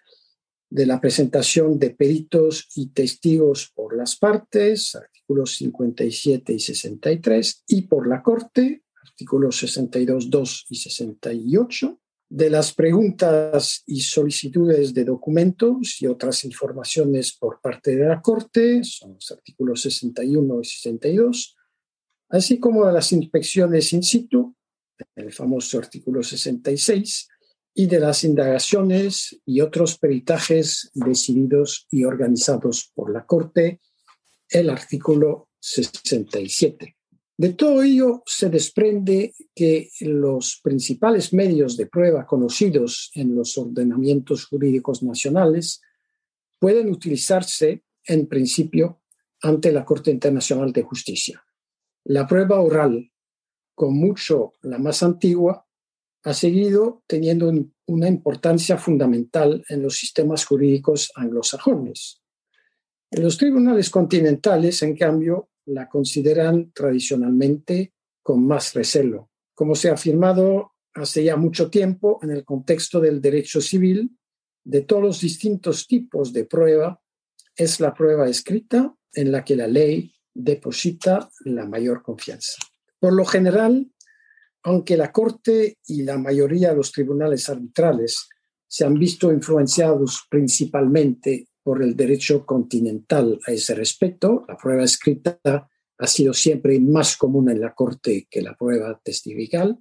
de 0.69 0.87
la 0.87 1.01
presentación 1.01 1.79
de 1.79 1.91
peritos 1.91 2.69
y 2.75 2.89
testigos 2.89 3.73
por 3.75 3.97
las 3.97 4.17
partes, 4.17 4.95
artículos 4.95 5.57
57 5.57 6.53
y 6.53 6.61
63, 6.61 7.65
y 7.69 7.83
por 7.83 8.07
la 8.07 8.23
Corte, 8.23 8.83
artículos 9.03 9.59
62, 9.59 10.29
2 10.29 10.67
y 10.69 10.77
68, 10.77 12.01
de 12.29 12.51
las 12.51 12.73
preguntas 12.75 13.83
y 13.87 14.01
solicitudes 14.01 14.93
de 14.93 15.05
documentos 15.05 16.01
y 16.01 16.07
otras 16.07 16.45
informaciones 16.45 17.33
por 17.33 17.61
parte 17.61 17.95
de 17.95 18.07
la 18.07 18.21
Corte, 18.21 18.83
son 18.83 19.15
los 19.15 19.31
artículos 19.31 19.83
61 19.83 20.61
y 20.61 20.65
62, 20.65 21.57
así 22.29 22.59
como 22.59 22.87
de 22.87 22.93
las 22.93 23.13
inspecciones 23.13 23.93
in 23.93 24.03
situ, 24.03 24.57
el 25.15 25.33
famoso 25.33 25.79
artículo 25.79 26.23
66, 26.23 27.29
y 27.79 27.87
de 27.87 28.01
las 28.01 28.25
indagaciones 28.25 29.39
y 29.45 29.61
otros 29.61 29.99
peritajes 29.99 30.91
decididos 30.95 31.87
y 31.91 32.05
organizados 32.05 32.91
por 32.95 33.13
la 33.13 33.27
Corte, 33.27 33.81
el 34.49 34.71
artículo 34.71 35.51
67. 35.61 36.96
De 37.39 37.53
todo 37.53 37.83
ello 37.83 38.23
se 38.25 38.49
desprende 38.49 39.35
que 39.55 39.91
los 40.01 40.61
principales 40.63 41.35
medios 41.35 41.77
de 41.77 41.87
prueba 41.87 42.27
conocidos 42.27 43.11
en 43.15 43.35
los 43.35 43.59
ordenamientos 43.59 44.47
jurídicos 44.47 45.03
nacionales 45.03 45.83
pueden 46.59 46.91
utilizarse 46.91 47.85
en 48.05 48.27
principio 48.27 49.03
ante 49.43 49.71
la 49.71 49.85
Corte 49.85 50.11
Internacional 50.11 50.73
de 50.73 50.83
Justicia. 50.83 51.45
La 52.05 52.27
prueba 52.27 52.61
oral, 52.61 53.13
con 53.75 53.95
mucho 53.99 54.55
la 54.63 54.79
más 54.79 55.03
antigua, 55.03 55.67
ha 56.25 56.33
seguido 56.33 57.05
teniendo 57.07 57.53
una 57.87 58.09
importancia 58.09 58.79
fundamental 58.79 59.63
en 59.69 59.83
los 59.83 59.99
sistemas 59.99 60.47
jurídicos 60.47 61.13
anglosajones. 61.15 62.23
En 63.11 63.23
los 63.23 63.37
tribunales 63.37 63.91
continentales, 63.91 64.83
en 64.83 64.97
cambio, 64.97 65.51
la 65.67 65.89
consideran 65.89 66.73
tradicionalmente 66.73 67.93
con 68.23 68.47
más 68.47 68.75
recelo. 68.75 69.31
Como 69.55 69.75
se 69.75 69.91
ha 69.91 69.95
afirmado 69.95 70.73
hace 70.95 71.25
ya 71.25 71.37
mucho 71.37 71.71
tiempo 71.71 72.19
en 72.23 72.31
el 72.31 72.45
contexto 72.45 73.01
del 73.01 73.21
derecho 73.21 73.61
civil, 73.61 74.17
de 74.65 74.83
todos 74.83 75.03
los 75.03 75.21
distintos 75.21 75.87
tipos 75.87 76.33
de 76.33 76.45
prueba, 76.45 77.01
es 77.55 77.81
la 77.81 77.95
prueba 77.95 78.29
escrita 78.29 78.95
en 79.13 79.33
la 79.33 79.45
que 79.45 79.57
la 79.57 79.67
ley 79.67 80.13
deposita 80.35 81.31
la 81.45 81.67
mayor 81.67 82.03
confianza. 82.03 82.59
Por 82.99 83.13
lo 83.13 83.25
general, 83.25 83.91
aunque 84.63 84.97
la 84.97 85.13
Corte 85.13 85.79
y 85.87 86.03
la 86.03 86.19
mayoría 86.19 86.71
de 86.71 86.77
los 86.77 86.93
tribunales 86.93 87.49
arbitrales 87.49 88.29
se 88.67 88.85
han 88.85 88.95
visto 88.95 89.33
influenciados 89.33 90.27
principalmente 90.29 91.47
por 91.67 91.83
el 91.83 91.97
derecho 91.97 92.47
continental 92.47 93.41
a 93.45 93.51
ese 93.51 93.75
respecto, 93.75 94.45
la 94.47 94.57
prueba 94.57 94.85
escrita 94.85 95.41
ha 95.43 96.07
sido 96.07 96.33
siempre 96.33 96.79
más 96.79 97.17
común 97.17 97.51
en 97.51 97.61
la 97.61 97.75
Corte 97.75 98.29
que 98.31 98.41
la 98.41 98.55
prueba 98.55 99.01
testifical. 99.03 99.77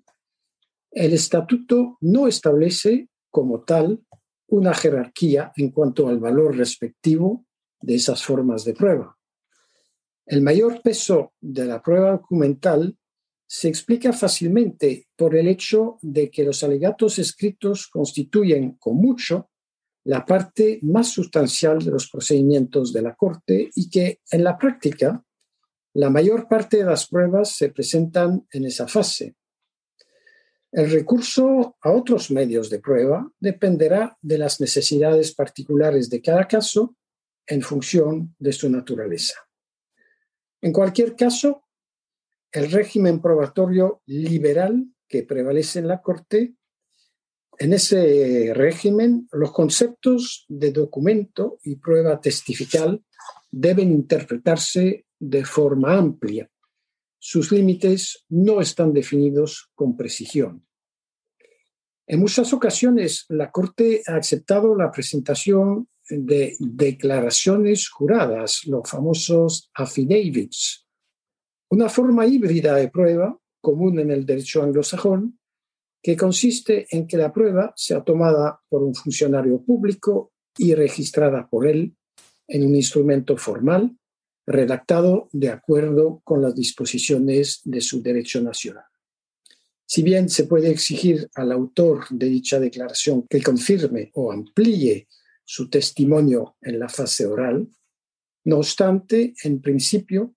El 0.90 1.14
estatuto 1.14 2.00
no 2.02 2.26
establece 2.26 3.10
como 3.30 3.62
tal 3.66 4.04
una 4.48 4.74
jerarquía 4.74 5.52
en 5.56 5.70
cuanto 5.70 6.08
al 6.08 6.18
valor 6.18 6.58
respectivo 6.58 7.46
de 7.80 7.94
esas 7.94 8.24
formas 8.24 8.66
de 8.66 8.74
prueba. 8.74 9.16
El 10.26 10.42
mayor 10.42 10.82
peso 10.82 11.34
de 11.40 11.66
la 11.66 11.84
prueba 11.84 12.14
documental 12.14 12.98
se 13.46 13.68
explica 13.68 14.12
fácilmente 14.12 15.08
por 15.16 15.36
el 15.36 15.48
hecho 15.48 16.00
de 16.02 16.32
que 16.32 16.46
los 16.46 16.64
alegatos 16.64 17.20
escritos 17.20 17.86
constituyen 17.86 18.72
con 18.80 18.98
mucho 18.98 19.52
la 20.06 20.26
parte 20.26 20.80
más 20.84 21.10
sustancial 21.10 21.84
de 21.84 21.92
los 21.92 22.10
procedimientos 22.10 22.94
de 22.94 23.02
la 23.02 23.16
Corte 23.16 23.70
y 23.76 23.90
que 23.90 24.22
en 24.32 24.44
la 24.44 24.58
práctica 24.58 25.24
la 25.94 26.10
mayor 26.10 26.48
parte 26.48 26.78
de 26.78 26.86
las 26.86 27.08
pruebas 27.08 27.56
se 27.56 27.70
presentan 27.70 28.46
en 28.52 28.66
esa 28.66 28.88
fase. 28.88 29.36
El 30.72 30.92
recurso 30.92 31.78
a 31.82 31.92
otros 31.92 32.32
medios 32.32 32.70
de 32.70 32.80
prueba 32.80 33.32
dependerá 33.40 34.18
de 34.22 34.38
las 34.38 34.60
necesidades 34.60 35.34
particulares 35.34 36.10
de 36.10 36.22
cada 36.22 36.48
caso 36.48 36.96
en 37.48 37.62
función 37.62 38.36
de 38.38 38.52
su 38.52 38.70
naturaleza. 38.70 39.36
En 40.62 40.74
cualquier 40.74 41.16
caso, 41.16 41.64
el 42.52 42.72
régimen 42.72 43.22
probatorio 43.22 44.02
liberal 44.06 44.86
que 45.08 45.24
prevalece 45.24 45.80
en 45.80 45.88
la 45.88 46.02
Corte, 46.02 46.56
en 47.60 47.74
ese 47.74 48.54
régimen 48.54 49.28
los 49.32 49.52
conceptos 49.52 50.46
de 50.48 50.72
documento 50.72 51.60
y 51.64 51.76
prueba 51.78 52.20
testifical 52.20 53.04
deben 53.52 53.92
interpretarse 53.92 55.06
de 55.20 55.46
forma 55.46 55.98
amplia. 55.98 56.50
Sus 57.18 57.52
límites 57.52 58.26
no 58.30 58.62
están 58.62 58.94
definidos 58.94 59.72
con 59.74 59.96
precisión. 59.96 60.66
En 62.08 62.20
muchas 62.20 62.54
ocasiones, 62.54 63.26
la 63.30 63.52
Corte 63.52 64.04
ha 64.06 64.18
aceptado 64.18 64.76
la 64.76 64.92
presentación 64.92 65.88
de 66.08 66.56
declaraciones 66.60 67.90
juradas, 67.90 68.62
los 68.66 68.88
famosos 68.88 69.72
affidavits, 69.74 70.88
una 71.70 71.90
forma 71.90 72.28
híbrida 72.28 72.76
de 72.76 72.90
prueba 72.90 73.36
común 73.60 74.00
en 74.00 74.12
el 74.12 74.26
derecho 74.26 74.62
anglosajón, 74.62 75.40
que 76.06 76.16
consiste 76.16 76.86
en 76.92 77.08
que 77.08 77.18
la 77.18 77.34
prueba 77.34 77.74
sea 77.76 78.04
tomada 78.04 78.62
por 78.70 78.84
un 78.84 78.94
funcionario 78.94 79.64
público 79.64 80.34
y 80.56 80.76
registrada 80.76 81.48
por 81.50 81.66
él 81.66 81.96
en 82.48 82.64
un 82.64 82.76
instrumento 82.76 83.36
formal, 83.38 83.98
redactado 84.46 85.30
de 85.32 85.50
acuerdo 85.50 86.22
con 86.24 86.44
las 86.44 86.54
disposiciones 86.54 87.62
de 87.64 87.82
su 87.82 88.04
derecho 88.04 88.40
nacional. 88.40 88.84
Si 89.88 90.04
bien 90.04 90.30
se 90.30 90.44
puede 90.44 90.70
exigir 90.70 91.28
al 91.34 91.52
autor 91.52 92.06
de 92.12 92.28
dicha 92.28 92.60
declaración 92.60 93.26
que 93.28 93.42
confirme 93.42 94.12
o 94.14 94.32
amplíe 94.32 95.08
su 95.44 95.72
testimonio 95.72 96.56
en 96.62 96.78
la 96.78 96.88
fase 96.88 97.26
oral, 97.26 97.68
no 98.44 98.58
obstante, 98.58 99.34
en 99.44 99.60
principio, 99.60 100.36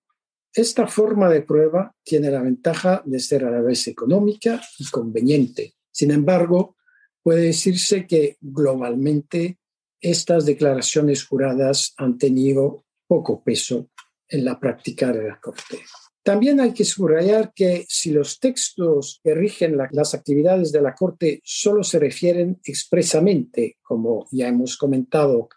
esta 0.55 0.87
forma 0.87 1.29
de 1.29 1.43
prueba 1.43 1.95
tiene 2.03 2.31
la 2.31 2.43
ventaja 2.43 3.03
de 3.05 3.21
ser 3.21 3.45
a 3.45 3.51
la 3.51 3.61
vez 3.61 3.87
económica 3.87 4.61
y 4.79 4.87
conveniente. 4.87 5.75
Sin 5.91 6.11
embargo, 6.11 6.77
puede 7.23 7.43
decirse 7.43 8.07
que 8.07 8.37
globalmente 8.41 9.59
estas 10.01 10.47
declaraciones 10.47 11.25
juradas 11.25 11.95
han 11.97 12.19
tenido 12.19 12.85
poco 13.07 13.43
peso 13.43 13.91
en 14.29 14.45
la 14.45 14.59
práctica 14.59 15.13
de 15.13 15.29
la 15.29 15.41
Corte. 15.41 15.79
También 16.23 16.61
hay 16.61 16.75
que 16.75 16.85
subrayar 16.85 17.53
que 17.55 17.87
si 17.89 18.11
los 18.11 18.39
textos 18.39 19.21
que 19.25 19.35
rigen 19.35 19.79
las 19.93 20.15
actividades 20.15 20.73
de 20.73 20.83
la 20.83 20.95
Corte 20.95 21.41
solo 21.43 21.83
se 21.83 21.99
refieren 21.99 22.61
expresamente, 22.65 23.79
como 23.83 24.27
ya 24.31 24.49
hemos 24.49 24.77
comentado, 24.77 25.49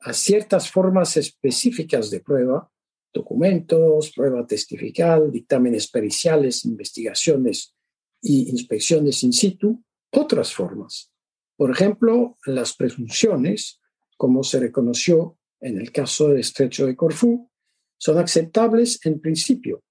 a 0.00 0.12
ciertas 0.12 0.70
formas 0.70 1.16
específicas 1.16 2.10
de 2.10 2.20
prueba, 2.20 2.70
documentos, 3.12 4.12
prueba 4.14 4.46
testifical, 4.46 5.30
dictámenes 5.30 5.90
periciales, 5.90 6.64
investigaciones 6.64 7.74
y 8.22 8.50
inspecciones 8.50 9.22
in 9.22 9.32
situ, 9.32 9.82
otras 10.12 10.52
formas. 10.52 11.12
Por 11.56 11.70
ejemplo, 11.70 12.36
las 12.46 12.74
presunciones, 12.74 13.80
como 14.16 14.42
se 14.42 14.60
reconoció 14.60 15.38
en 15.60 15.78
el 15.78 15.92
caso 15.92 16.28
del 16.28 16.40
estrecho 16.40 16.86
de 16.86 16.96
Corfú, 16.96 17.50
son 17.98 18.18
aceptables 18.18 19.04
en 19.04 19.20
principio, 19.20 19.82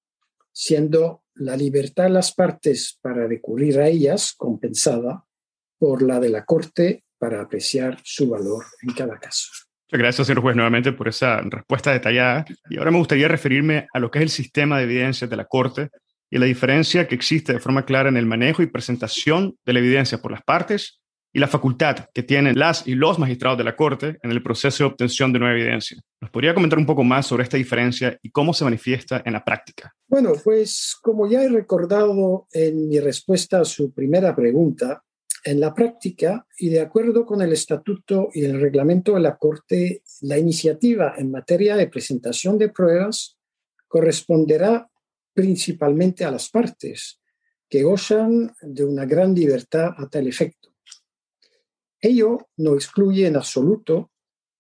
siendo 0.52 1.24
la 1.36 1.56
libertad 1.56 2.06
de 2.06 2.10
las 2.10 2.34
partes 2.34 2.98
para 3.02 3.28
recurrir 3.28 3.80
a 3.80 3.88
ellas 3.88 4.34
compensada 4.34 5.26
por 5.78 6.02
la 6.02 6.20
de 6.20 6.30
la 6.30 6.44
Corte 6.44 7.04
para 7.18 7.42
apreciar 7.42 8.00
su 8.04 8.30
valor 8.30 8.66
en 8.82 8.94
cada 8.94 9.20
caso. 9.20 9.69
Muchas 9.92 10.04
gracias, 10.04 10.28
señor 10.28 10.44
juez, 10.44 10.56
nuevamente 10.56 10.92
por 10.92 11.08
esa 11.08 11.42
respuesta 11.42 11.92
detallada. 11.92 12.46
Y 12.70 12.78
ahora 12.78 12.92
me 12.92 13.00
gustaría 13.00 13.28
referirme 13.28 13.88
a 13.92 13.98
lo 13.98 14.12
que 14.12 14.20
es 14.20 14.24
el 14.24 14.30
sistema 14.30 14.78
de 14.78 14.84
evidencias 14.84 15.28
de 15.28 15.36
la 15.36 15.46
Corte 15.46 15.90
y 16.30 16.38
la 16.38 16.46
diferencia 16.46 17.08
que 17.08 17.16
existe 17.16 17.54
de 17.54 17.60
forma 17.60 17.86
clara 17.86 18.08
en 18.08 18.16
el 18.16 18.28
manejo 18.28 18.62
y 18.62 18.68
presentación 18.68 19.56
de 19.66 19.74
la 19.74 19.80
evidencia 19.80 20.20
por 20.20 20.32
las 20.32 20.44
partes 20.44 21.02
y 21.34 21.40
la 21.40 21.48
facultad 21.48 22.06
que 22.14 22.22
tienen 22.22 22.60
las 22.60 22.88
y 22.88 22.94
los 22.94 23.18
magistrados 23.18 23.58
de 23.58 23.64
la 23.64 23.76
Corte 23.76 24.20
en 24.22 24.30
el 24.30 24.44
proceso 24.44 24.84
de 24.84 24.90
obtención 24.92 25.34
de 25.34 25.40
nueva 25.40 25.56
evidencia. 25.56 26.00
¿Nos 26.22 26.30
podría 26.30 26.54
comentar 26.54 26.78
un 26.78 26.86
poco 26.86 27.04
más 27.04 27.26
sobre 27.26 27.42
esta 27.42 27.58
diferencia 27.58 28.16
y 28.22 28.30
cómo 28.30 28.54
se 28.54 28.66
manifiesta 28.66 29.24
en 29.26 29.34
la 29.34 29.44
práctica? 29.44 29.92
Bueno, 30.08 30.34
pues 30.44 30.96
como 31.02 31.28
ya 31.28 31.42
he 31.42 31.50
recordado 31.50 32.46
en 32.52 32.90
mi 32.90 33.00
respuesta 33.00 33.62
a 33.62 33.66
su 33.66 33.92
primera 33.92 34.36
pregunta, 34.36 35.02
en 35.44 35.60
la 35.60 35.74
práctica 35.74 36.46
y 36.58 36.70
de 36.70 36.82
acuerdo 36.82 37.26
con 37.26 37.42
el 37.42 37.54
estatuto 37.54 38.30
y 38.34 38.44
el 38.44 38.60
reglamento 38.60 39.14
de 39.14 39.22
la 39.22 39.38
Corte, 39.38 40.04
la 40.22 40.38
iniciativa 40.38 41.16
en 41.18 41.32
materia 41.32 41.76
de 41.76 41.88
presentación 41.88 42.58
de 42.58 42.70
pruebas 42.70 43.38
corresponderá 43.88 44.90
principalmente 45.34 46.26
a 46.26 46.32
las 46.32 46.50
partes, 46.50 47.22
que 47.70 47.84
gozan 47.84 48.54
de 48.62 48.84
una 48.84 49.06
gran 49.06 49.34
libertad 49.34 49.92
a 49.98 50.10
tal 50.10 50.28
efecto. 50.28 50.70
Ello 52.02 52.50
no 52.58 52.74
excluye 52.76 53.28
en 53.28 53.36
absoluto 53.36 54.12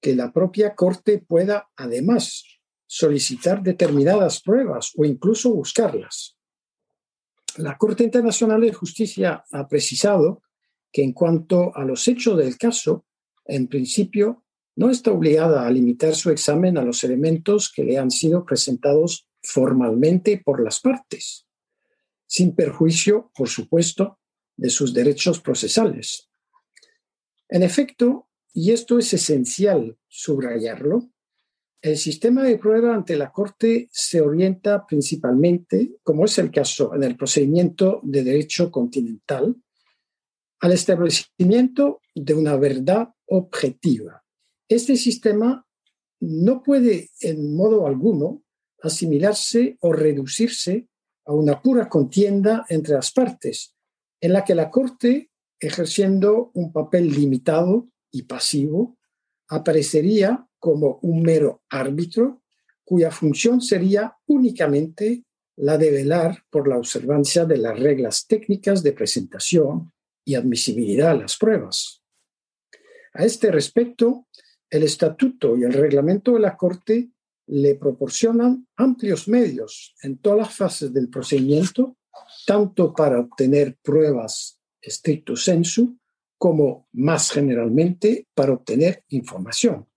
que 0.01 0.15
la 0.15 0.31
propia 0.31 0.75
Corte 0.75 1.19
pueda, 1.19 1.69
además, 1.75 2.43
solicitar 2.85 3.61
determinadas 3.61 4.41
pruebas 4.41 4.91
o 4.95 5.05
incluso 5.05 5.53
buscarlas. 5.53 6.37
La 7.57 7.77
Corte 7.77 8.03
Internacional 8.03 8.61
de 8.61 8.73
Justicia 8.73 9.43
ha 9.51 9.67
precisado 9.67 10.41
que 10.91 11.03
en 11.03 11.13
cuanto 11.13 11.75
a 11.75 11.83
los 11.83 12.07
hechos 12.07 12.37
del 12.37 12.57
caso, 12.57 13.05
en 13.45 13.67
principio, 13.67 14.43
no 14.75 14.89
está 14.89 15.11
obligada 15.11 15.67
a 15.67 15.71
limitar 15.71 16.15
su 16.15 16.29
examen 16.29 16.77
a 16.77 16.83
los 16.83 17.03
elementos 17.03 17.71
que 17.71 17.83
le 17.83 17.97
han 17.97 18.11
sido 18.11 18.45
presentados 18.45 19.27
formalmente 19.41 20.41
por 20.43 20.63
las 20.63 20.79
partes, 20.79 21.47
sin 22.25 22.55
perjuicio, 22.55 23.31
por 23.35 23.49
supuesto, 23.49 24.19
de 24.55 24.69
sus 24.69 24.93
derechos 24.93 25.39
procesales. 25.39 26.29
En 27.49 27.63
efecto, 27.63 28.29
y 28.53 28.71
esto 28.71 28.99
es 28.99 29.13
esencial 29.13 29.97
subrayarlo, 30.07 31.11
el 31.81 31.97
sistema 31.97 32.43
de 32.43 32.57
prueba 32.57 32.93
ante 32.93 33.15
la 33.15 33.31
Corte 33.31 33.87
se 33.91 34.19
orienta 34.19 34.85
principalmente, 34.85 35.95
como 36.03 36.25
es 36.25 36.37
el 36.37 36.51
caso 36.51 36.93
en 36.93 37.03
el 37.03 37.15
procedimiento 37.15 38.01
de 38.03 38.23
derecho 38.23 38.69
continental, 38.69 39.55
al 40.59 40.71
establecimiento 40.71 42.01
de 42.15 42.33
una 42.33 42.55
verdad 42.57 43.09
objetiva. 43.27 44.23
Este 44.67 44.95
sistema 44.97 45.65
no 46.19 46.63
puede 46.63 47.09
en 47.21 47.55
modo 47.55 47.87
alguno 47.87 48.43
asimilarse 48.81 49.77
o 49.81 49.93
reducirse 49.93 50.87
a 51.25 51.33
una 51.33 51.61
pura 51.61 51.87
contienda 51.87 52.65
entre 52.69 52.95
las 52.95 53.11
partes, 53.11 53.75
en 54.21 54.33
la 54.33 54.43
que 54.43 54.55
la 54.55 54.69
Corte 54.69 55.29
ejerciendo 55.59 56.51
un 56.53 56.71
papel 56.71 57.09
limitado 57.09 57.89
y 58.11 58.23
pasivo, 58.23 58.97
aparecería 59.49 60.47
como 60.57 60.99
un 61.01 61.21
mero 61.21 61.63
árbitro 61.69 62.41
cuya 62.83 63.11
función 63.11 63.61
sería 63.61 64.15
únicamente 64.25 65.25
la 65.57 65.77
de 65.77 65.91
velar 65.91 66.43
por 66.49 66.67
la 66.67 66.77
observancia 66.77 67.45
de 67.45 67.57
las 67.57 67.77
reglas 67.77 68.25
técnicas 68.25 68.81
de 68.81 68.93
presentación 68.93 69.91
y 70.25 70.35
admisibilidad 70.35 71.11
a 71.11 71.15
las 71.15 71.37
pruebas. 71.37 72.01
A 73.13 73.25
este 73.25 73.51
respecto, 73.51 74.27
el 74.69 74.83
estatuto 74.83 75.57
y 75.57 75.63
el 75.63 75.73
reglamento 75.73 76.33
de 76.33 76.39
la 76.39 76.55
Corte 76.55 77.09
le 77.47 77.75
proporcionan 77.75 78.67
amplios 78.75 79.27
medios 79.27 79.95
en 80.03 80.19
todas 80.19 80.39
las 80.39 80.55
fases 80.55 80.93
del 80.93 81.09
procedimiento, 81.09 81.97
tanto 82.45 82.93
para 82.93 83.19
obtener 83.19 83.77
pruebas 83.81 84.59
estricto 84.81 85.35
sensu 85.35 85.97
como 86.37 86.87
más 86.93 87.31
generalmente 87.31 88.27
para 88.33 88.53
obtener 88.53 89.03
información. 89.09 89.87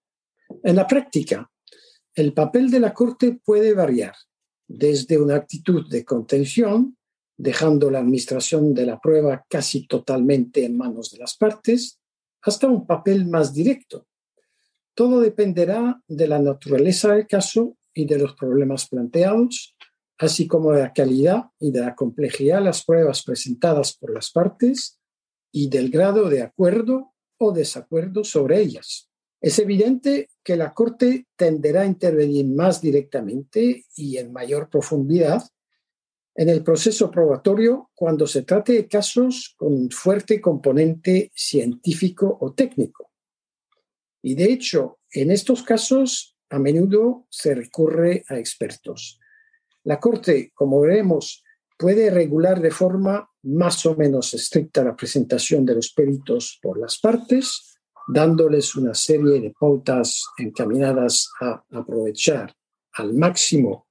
En 0.62 0.76
la 0.76 0.86
práctica, 0.86 1.50
el 2.14 2.34
papel 2.34 2.70
de 2.70 2.80
la 2.80 2.92
Corte 2.92 3.40
puede 3.44 3.74
variar 3.74 4.14
desde 4.66 5.18
una 5.18 5.36
actitud 5.36 5.88
de 5.88 6.04
contención, 6.04 6.96
dejando 7.42 7.90
la 7.90 7.98
administración 7.98 8.72
de 8.72 8.86
la 8.86 9.00
prueba 9.00 9.44
casi 9.48 9.88
totalmente 9.88 10.64
en 10.64 10.76
manos 10.76 11.10
de 11.10 11.18
las 11.18 11.36
partes, 11.36 11.98
hasta 12.40 12.68
un 12.68 12.86
papel 12.86 13.26
más 13.26 13.52
directo. 13.52 14.06
Todo 14.94 15.20
dependerá 15.20 16.00
de 16.06 16.28
la 16.28 16.38
naturaleza 16.38 17.14
del 17.14 17.26
caso 17.26 17.76
y 17.92 18.04
de 18.04 18.18
los 18.18 18.34
problemas 18.34 18.88
planteados, 18.88 19.74
así 20.18 20.46
como 20.46 20.70
de 20.70 20.82
la 20.82 20.92
calidad 20.92 21.46
y 21.58 21.72
de 21.72 21.80
la 21.80 21.96
complejidad 21.96 22.58
de 22.58 22.66
las 22.66 22.84
pruebas 22.84 23.24
presentadas 23.24 23.96
por 23.96 24.14
las 24.14 24.30
partes 24.30 25.00
y 25.50 25.68
del 25.68 25.90
grado 25.90 26.28
de 26.28 26.42
acuerdo 26.42 27.12
o 27.38 27.50
desacuerdo 27.50 28.22
sobre 28.22 28.60
ellas. 28.60 29.10
Es 29.40 29.58
evidente 29.58 30.28
que 30.44 30.56
la 30.56 30.74
Corte 30.74 31.26
tenderá 31.34 31.80
a 31.80 31.86
intervenir 31.86 32.46
más 32.46 32.80
directamente 32.80 33.84
y 33.96 34.18
en 34.18 34.32
mayor 34.32 34.70
profundidad 34.70 35.42
en 36.34 36.48
el 36.48 36.62
proceso 36.62 37.10
probatorio 37.10 37.90
cuando 37.94 38.26
se 38.26 38.42
trate 38.42 38.72
de 38.72 38.88
casos 38.88 39.54
con 39.56 39.72
un 39.72 39.90
fuerte 39.90 40.40
componente 40.40 41.30
científico 41.34 42.38
o 42.40 42.52
técnico. 42.52 43.10
Y 44.22 44.34
de 44.34 44.52
hecho, 44.52 44.98
en 45.10 45.30
estos 45.30 45.62
casos 45.62 46.36
a 46.50 46.58
menudo 46.58 47.26
se 47.30 47.54
recurre 47.54 48.24
a 48.28 48.38
expertos. 48.38 49.18
La 49.84 49.98
Corte, 49.98 50.52
como 50.54 50.80
veremos, 50.80 51.42
puede 51.76 52.10
regular 52.10 52.60
de 52.60 52.70
forma 52.70 53.28
más 53.42 53.84
o 53.86 53.96
menos 53.96 54.32
estricta 54.34 54.84
la 54.84 54.94
presentación 54.94 55.66
de 55.66 55.74
los 55.74 55.92
peritos 55.92 56.58
por 56.62 56.78
las 56.78 56.98
partes, 57.00 57.78
dándoles 58.06 58.76
una 58.76 58.94
serie 58.94 59.40
de 59.40 59.52
pautas 59.58 60.24
encaminadas 60.38 61.30
a 61.40 61.64
aprovechar 61.72 62.54
al 62.92 63.14
máximo 63.14 63.88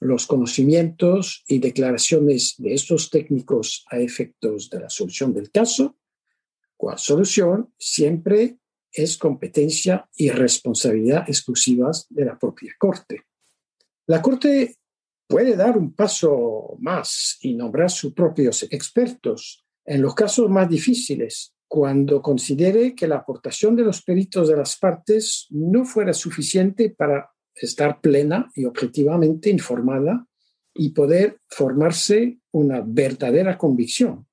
los 0.00 0.26
conocimientos 0.26 1.44
y 1.48 1.58
declaraciones 1.58 2.54
de 2.58 2.74
estos 2.74 3.10
técnicos 3.10 3.84
a 3.90 3.98
efectos 3.98 4.70
de 4.70 4.80
la 4.80 4.90
solución 4.90 5.32
del 5.34 5.50
caso, 5.50 5.96
cual 6.76 6.98
solución 6.98 7.72
siempre 7.78 8.58
es 8.92 9.18
competencia 9.18 10.08
y 10.16 10.30
responsabilidad 10.30 11.24
exclusivas 11.28 12.06
de 12.08 12.24
la 12.24 12.38
propia 12.38 12.74
Corte. 12.78 13.22
La 14.06 14.22
Corte 14.22 14.76
puede 15.26 15.56
dar 15.56 15.76
un 15.76 15.92
paso 15.92 16.76
más 16.80 17.36
y 17.40 17.54
nombrar 17.54 17.90
sus 17.90 18.14
propios 18.14 18.62
expertos 18.70 19.64
en 19.84 20.02
los 20.02 20.14
casos 20.14 20.48
más 20.48 20.68
difíciles, 20.68 21.54
cuando 21.66 22.22
considere 22.22 22.94
que 22.94 23.06
la 23.06 23.16
aportación 23.16 23.76
de 23.76 23.84
los 23.84 24.02
peritos 24.02 24.48
de 24.48 24.56
las 24.56 24.76
partes 24.78 25.46
no 25.50 25.84
fuera 25.84 26.14
suficiente 26.14 26.90
para 26.90 27.30
estar 27.60 28.00
plena 28.00 28.50
y 28.54 28.64
objetivamente 28.64 29.50
informada 29.50 30.26
y 30.74 30.90
poder 30.90 31.40
formarse 31.48 32.38
una 32.52 32.82
verdadera 32.86 33.58
convicción. 33.58 34.26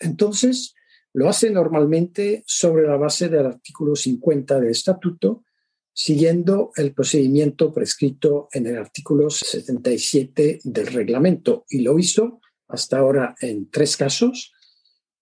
Entonces, 0.00 0.74
lo 1.14 1.28
hace 1.28 1.50
normalmente 1.50 2.42
sobre 2.46 2.86
la 2.86 2.96
base 2.96 3.28
del 3.28 3.46
artículo 3.46 3.94
50 3.94 4.60
del 4.60 4.70
estatuto, 4.70 5.44
siguiendo 5.92 6.72
el 6.76 6.92
procedimiento 6.92 7.72
prescrito 7.72 8.48
en 8.52 8.66
el 8.66 8.78
artículo 8.78 9.30
77 9.30 10.60
del 10.64 10.86
reglamento. 10.88 11.64
Y 11.68 11.82
lo 11.82 11.98
hizo 11.98 12.40
hasta 12.68 12.98
ahora 12.98 13.36
en 13.40 13.70
tres 13.70 13.96
casos, 13.96 14.52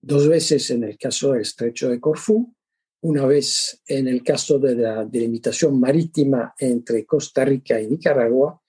dos 0.00 0.28
veces 0.28 0.70
en 0.70 0.84
el 0.84 0.96
caso 0.96 1.32
del 1.32 1.42
estrecho 1.42 1.90
de 1.90 2.00
Corfú 2.00 2.54
una 3.02 3.26
vez 3.26 3.80
en 3.86 4.06
el 4.06 4.22
caso 4.22 4.58
de 4.58 4.76
la 4.76 5.04
delimitación 5.04 5.78
marítima 5.78 6.54
entre 6.58 7.04
Costa 7.04 7.44
Rica 7.44 7.80
y 7.80 7.88
Nicaragua 7.88 8.60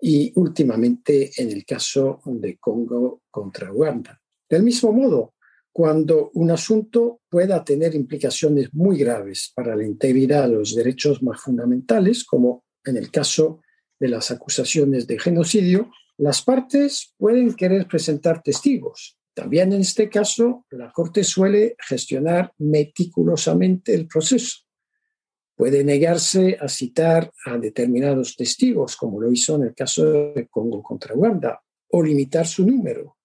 y 0.00 0.32
últimamente 0.34 1.30
en 1.36 1.50
el 1.50 1.64
caso 1.64 2.20
de 2.24 2.58
Congo 2.58 3.22
contra 3.30 3.72
Uganda. 3.72 4.20
Del 4.48 4.62
mismo 4.64 4.92
modo, 4.92 5.34
cuando 5.72 6.30
un 6.34 6.50
asunto 6.50 7.20
pueda 7.28 7.62
tener 7.64 7.94
implicaciones 7.94 8.72
muy 8.72 8.98
graves 8.98 9.52
para 9.54 9.76
la 9.76 9.84
integridad 9.84 10.48
de 10.48 10.56
los 10.56 10.74
derechos 10.74 11.22
más 11.22 11.40
fundamentales, 11.40 12.24
como 12.24 12.64
en 12.84 12.96
el 12.96 13.10
caso 13.10 13.60
de 13.98 14.08
las 14.08 14.30
acusaciones 14.30 15.06
de 15.06 15.18
genocidio, 15.18 15.90
las 16.18 16.42
partes 16.42 17.14
pueden 17.18 17.54
querer 17.54 17.86
presentar 17.86 18.42
testigos 18.42 19.16
también 19.36 19.70
en 19.74 19.82
este 19.82 20.08
caso, 20.08 20.64
la 20.70 20.90
Corte 20.90 21.22
suele 21.22 21.76
gestionar 21.78 22.54
meticulosamente 22.56 23.94
el 23.94 24.08
proceso. 24.08 24.60
Puede 25.54 25.84
negarse 25.84 26.56
a 26.58 26.68
citar 26.68 27.30
a 27.44 27.58
determinados 27.58 28.34
testigos, 28.34 28.96
como 28.96 29.20
lo 29.20 29.30
hizo 29.30 29.56
en 29.56 29.64
el 29.64 29.74
caso 29.74 30.10
de 30.32 30.48
Congo 30.48 30.82
contra 30.82 31.14
Uganda, 31.14 31.62
o 31.88 32.02
limitar 32.02 32.46
su 32.46 32.64
número. 32.64 33.18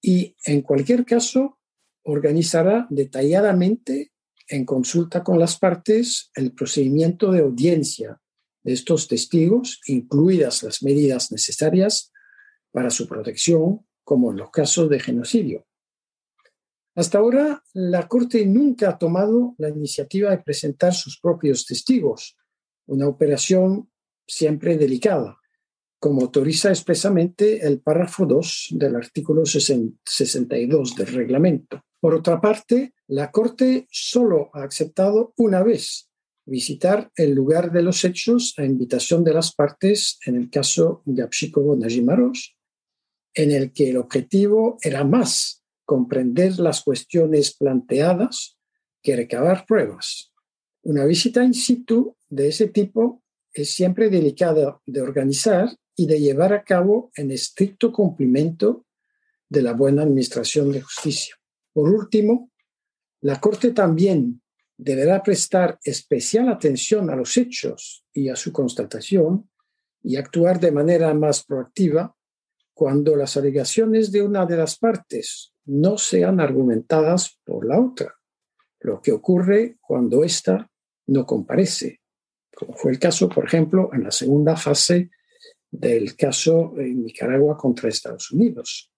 Y 0.00 0.34
en 0.46 0.62
cualquier 0.62 1.04
caso, 1.04 1.58
organizará 2.04 2.86
detalladamente, 2.88 4.12
en 4.48 4.64
consulta 4.64 5.22
con 5.22 5.38
las 5.38 5.58
partes, 5.58 6.30
el 6.36 6.52
procedimiento 6.52 7.32
de 7.32 7.40
audiencia 7.40 8.18
de 8.62 8.72
estos 8.72 9.08
testigos, 9.08 9.82
incluidas 9.88 10.62
las 10.62 10.82
medidas 10.82 11.30
necesarias 11.32 12.12
para 12.70 12.88
su 12.88 13.06
protección 13.06 13.84
como 14.08 14.32
los 14.32 14.50
casos 14.50 14.88
de 14.88 15.00
genocidio. 15.00 15.66
Hasta 16.94 17.18
ahora, 17.18 17.62
la 17.74 18.08
Corte 18.08 18.46
nunca 18.46 18.88
ha 18.88 18.98
tomado 18.98 19.54
la 19.58 19.68
iniciativa 19.68 20.30
de 20.30 20.38
presentar 20.38 20.94
sus 20.94 21.20
propios 21.20 21.66
testigos, 21.66 22.34
una 22.86 23.06
operación 23.06 23.90
siempre 24.26 24.78
delicada, 24.78 25.36
como 26.00 26.22
autoriza 26.22 26.70
expresamente 26.70 27.66
el 27.66 27.82
párrafo 27.82 28.24
2 28.24 28.68
del 28.76 28.96
artículo 28.96 29.42
62 29.44 30.96
del 30.96 31.06
reglamento. 31.08 31.82
Por 32.00 32.14
otra 32.14 32.40
parte, 32.40 32.94
la 33.08 33.30
Corte 33.30 33.88
solo 33.90 34.48
ha 34.54 34.62
aceptado 34.62 35.34
una 35.36 35.62
vez 35.62 36.08
visitar 36.46 37.10
el 37.14 37.34
lugar 37.34 37.72
de 37.72 37.82
los 37.82 38.02
hechos 38.06 38.54
a 38.56 38.64
invitación 38.64 39.22
de 39.22 39.34
las 39.34 39.54
partes 39.54 40.18
en 40.24 40.36
el 40.36 40.48
caso 40.48 41.02
de 41.04 41.28
Najimaros 41.76 42.57
en 43.34 43.50
el 43.50 43.72
que 43.72 43.90
el 43.90 43.96
objetivo 43.96 44.78
era 44.82 45.04
más 45.04 45.64
comprender 45.84 46.58
las 46.58 46.82
cuestiones 46.82 47.54
planteadas 47.56 48.58
que 49.02 49.16
recabar 49.16 49.64
pruebas. 49.66 50.32
Una 50.82 51.04
visita 51.04 51.42
in 51.42 51.54
situ 51.54 52.16
de 52.28 52.48
ese 52.48 52.68
tipo 52.68 53.22
es 53.52 53.70
siempre 53.70 54.10
delicada 54.10 54.80
de 54.86 55.00
organizar 55.00 55.70
y 55.96 56.06
de 56.06 56.20
llevar 56.20 56.52
a 56.52 56.62
cabo 56.62 57.10
en 57.16 57.30
estricto 57.30 57.92
cumplimiento 57.92 58.86
de 59.48 59.62
la 59.62 59.72
buena 59.72 60.02
administración 60.02 60.70
de 60.72 60.82
justicia. 60.82 61.34
Por 61.72 61.88
último, 61.88 62.50
la 63.20 63.40
Corte 63.40 63.72
también 63.72 64.42
deberá 64.76 65.22
prestar 65.22 65.78
especial 65.82 66.48
atención 66.48 67.10
a 67.10 67.16
los 67.16 67.36
hechos 67.36 68.04
y 68.12 68.28
a 68.28 68.36
su 68.36 68.52
constatación 68.52 69.50
y 70.02 70.16
actuar 70.16 70.60
de 70.60 70.70
manera 70.70 71.12
más 71.14 71.44
proactiva 71.44 72.14
cuando 72.78 73.16
las 73.16 73.36
alegaciones 73.36 74.12
de 74.12 74.22
una 74.22 74.46
de 74.46 74.56
las 74.56 74.78
partes 74.78 75.52
no 75.64 75.98
sean 75.98 76.38
argumentadas 76.38 77.36
por 77.44 77.66
la 77.66 77.80
otra, 77.80 78.14
lo 78.78 79.02
que 79.02 79.10
ocurre 79.10 79.78
cuando 79.80 80.22
ésta 80.22 80.70
no 81.08 81.26
comparece, 81.26 82.02
como 82.54 82.76
fue 82.76 82.92
el 82.92 83.00
caso, 83.00 83.28
por 83.28 83.46
ejemplo, 83.46 83.90
en 83.92 84.04
la 84.04 84.12
segunda 84.12 84.54
fase 84.54 85.10
del 85.68 86.14
caso 86.14 86.72
en 86.78 87.02
Nicaragua 87.02 87.56
contra 87.56 87.88
Estados 87.88 88.30
Unidos. 88.30 88.92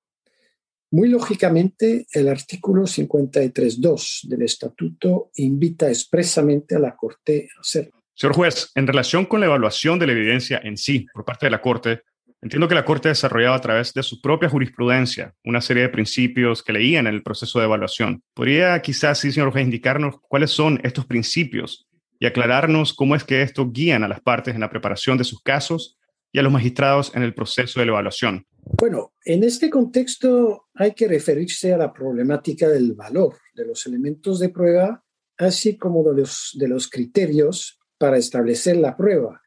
Muy 0.90 1.08
lógicamente, 1.08 2.06
el 2.12 2.28
artículo 2.28 2.82
53.2 2.82 4.28
del 4.28 4.42
estatuto 4.42 5.30
invita 5.36 5.88
expresamente 5.88 6.76
a 6.76 6.80
la 6.80 6.94
Corte 6.94 7.48
a 7.56 7.60
hacerlo. 7.60 8.04
Señor 8.12 8.36
juez, 8.36 8.72
en 8.74 8.86
relación 8.86 9.24
con 9.24 9.40
la 9.40 9.46
evaluación 9.46 9.98
de 9.98 10.06
la 10.06 10.12
evidencia 10.12 10.60
en 10.62 10.76
sí 10.76 11.06
por 11.14 11.24
parte 11.24 11.46
de 11.46 11.50
la 11.50 11.62
Corte, 11.62 12.02
Entiendo 12.42 12.68
que 12.68 12.74
la 12.74 12.86
Corte 12.86 13.08
ha 13.08 13.10
desarrollado 13.10 13.54
a 13.54 13.60
través 13.60 13.92
de 13.92 14.02
su 14.02 14.20
propia 14.20 14.48
jurisprudencia 14.48 15.34
una 15.44 15.60
serie 15.60 15.82
de 15.82 15.88
principios 15.90 16.62
que 16.62 16.72
leían 16.72 17.06
en 17.06 17.14
el 17.14 17.22
proceso 17.22 17.58
de 17.58 17.66
evaluación. 17.66 18.22
¿Podría 18.32 18.80
quizás, 18.80 19.18
sí, 19.18 19.30
señor 19.30 19.52
juez, 19.52 19.64
indicarnos 19.64 20.16
cuáles 20.22 20.50
son 20.50 20.80
estos 20.82 21.04
principios 21.04 21.86
y 22.18 22.24
aclararnos 22.24 22.94
cómo 22.94 23.14
es 23.14 23.24
que 23.24 23.42
estos 23.42 23.70
guían 23.72 24.04
a 24.04 24.08
las 24.08 24.20
partes 24.20 24.54
en 24.54 24.60
la 24.60 24.70
preparación 24.70 25.18
de 25.18 25.24
sus 25.24 25.42
casos 25.42 25.98
y 26.32 26.38
a 26.38 26.42
los 26.42 26.52
magistrados 26.52 27.14
en 27.14 27.22
el 27.22 27.34
proceso 27.34 27.78
de 27.78 27.86
la 27.86 27.92
evaluación? 27.92 28.46
Bueno, 28.62 29.12
en 29.24 29.44
este 29.44 29.68
contexto 29.68 30.68
hay 30.74 30.92
que 30.94 31.08
referirse 31.08 31.74
a 31.74 31.78
la 31.78 31.92
problemática 31.92 32.68
del 32.68 32.94
valor 32.94 33.36
de 33.54 33.66
los 33.66 33.86
elementos 33.86 34.38
de 34.38 34.48
prueba, 34.48 35.04
así 35.36 35.76
como 35.76 36.02
de 36.04 36.22
los, 36.22 36.56
de 36.58 36.68
los 36.68 36.88
criterios 36.88 37.78
para 37.98 38.16
establecer 38.16 38.76
la 38.76 38.96
prueba 38.96 39.42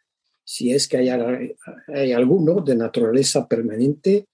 si 0.54 0.72
es 0.72 0.88
que 0.88 0.98
hay, 0.98 1.10
hay 1.88 2.12
alguno 2.12 2.62
de 2.62 2.76
naturaleza 2.76 3.48
permanente, 3.48 4.28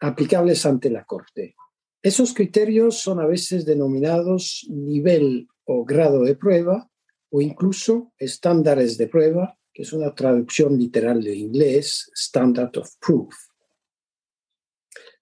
aplicables 0.00 0.64
ante 0.64 0.88
la 0.88 1.04
Corte. 1.04 1.56
Esos 2.02 2.32
criterios 2.32 3.02
son 3.02 3.20
a 3.20 3.26
veces 3.26 3.66
denominados 3.66 4.66
nivel 4.70 5.46
o 5.66 5.84
grado 5.84 6.22
de 6.22 6.36
prueba 6.36 6.90
o 7.28 7.42
incluso 7.42 8.14
estándares 8.16 8.96
de 8.96 9.08
prueba, 9.08 9.58
que 9.70 9.82
es 9.82 9.92
una 9.92 10.14
traducción 10.14 10.78
literal 10.78 11.22
de 11.22 11.36
inglés, 11.36 12.10
standard 12.14 12.74
of 12.78 12.90
proof. 12.98 13.34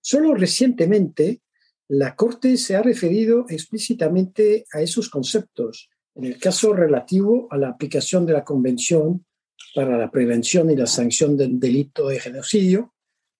Solo 0.01 0.33
recientemente 0.33 1.43
la 1.89 2.15
Corte 2.15 2.57
se 2.57 2.77
ha 2.77 2.83
referido 2.83 3.47
explícitamente 3.49 4.65
a 4.73 4.81
esos 4.81 5.11
conceptos 5.11 5.91
en 6.15 6.27
el 6.27 6.39
caso 6.39 6.73
relativo 6.73 7.49
a 7.51 7.59
la 7.59 7.71
aplicación 7.71 8.25
de 8.25 8.33
la 8.33 8.45
Convención 8.45 9.27
para 9.75 9.99
la 9.99 10.11
Prevención 10.11 10.71
y 10.71 10.77
la 10.77 10.87
Sanción 10.87 11.37
del 11.37 11.61
Delito 11.61 12.09
de 12.09 12.21
Genocidio, 12.21 12.95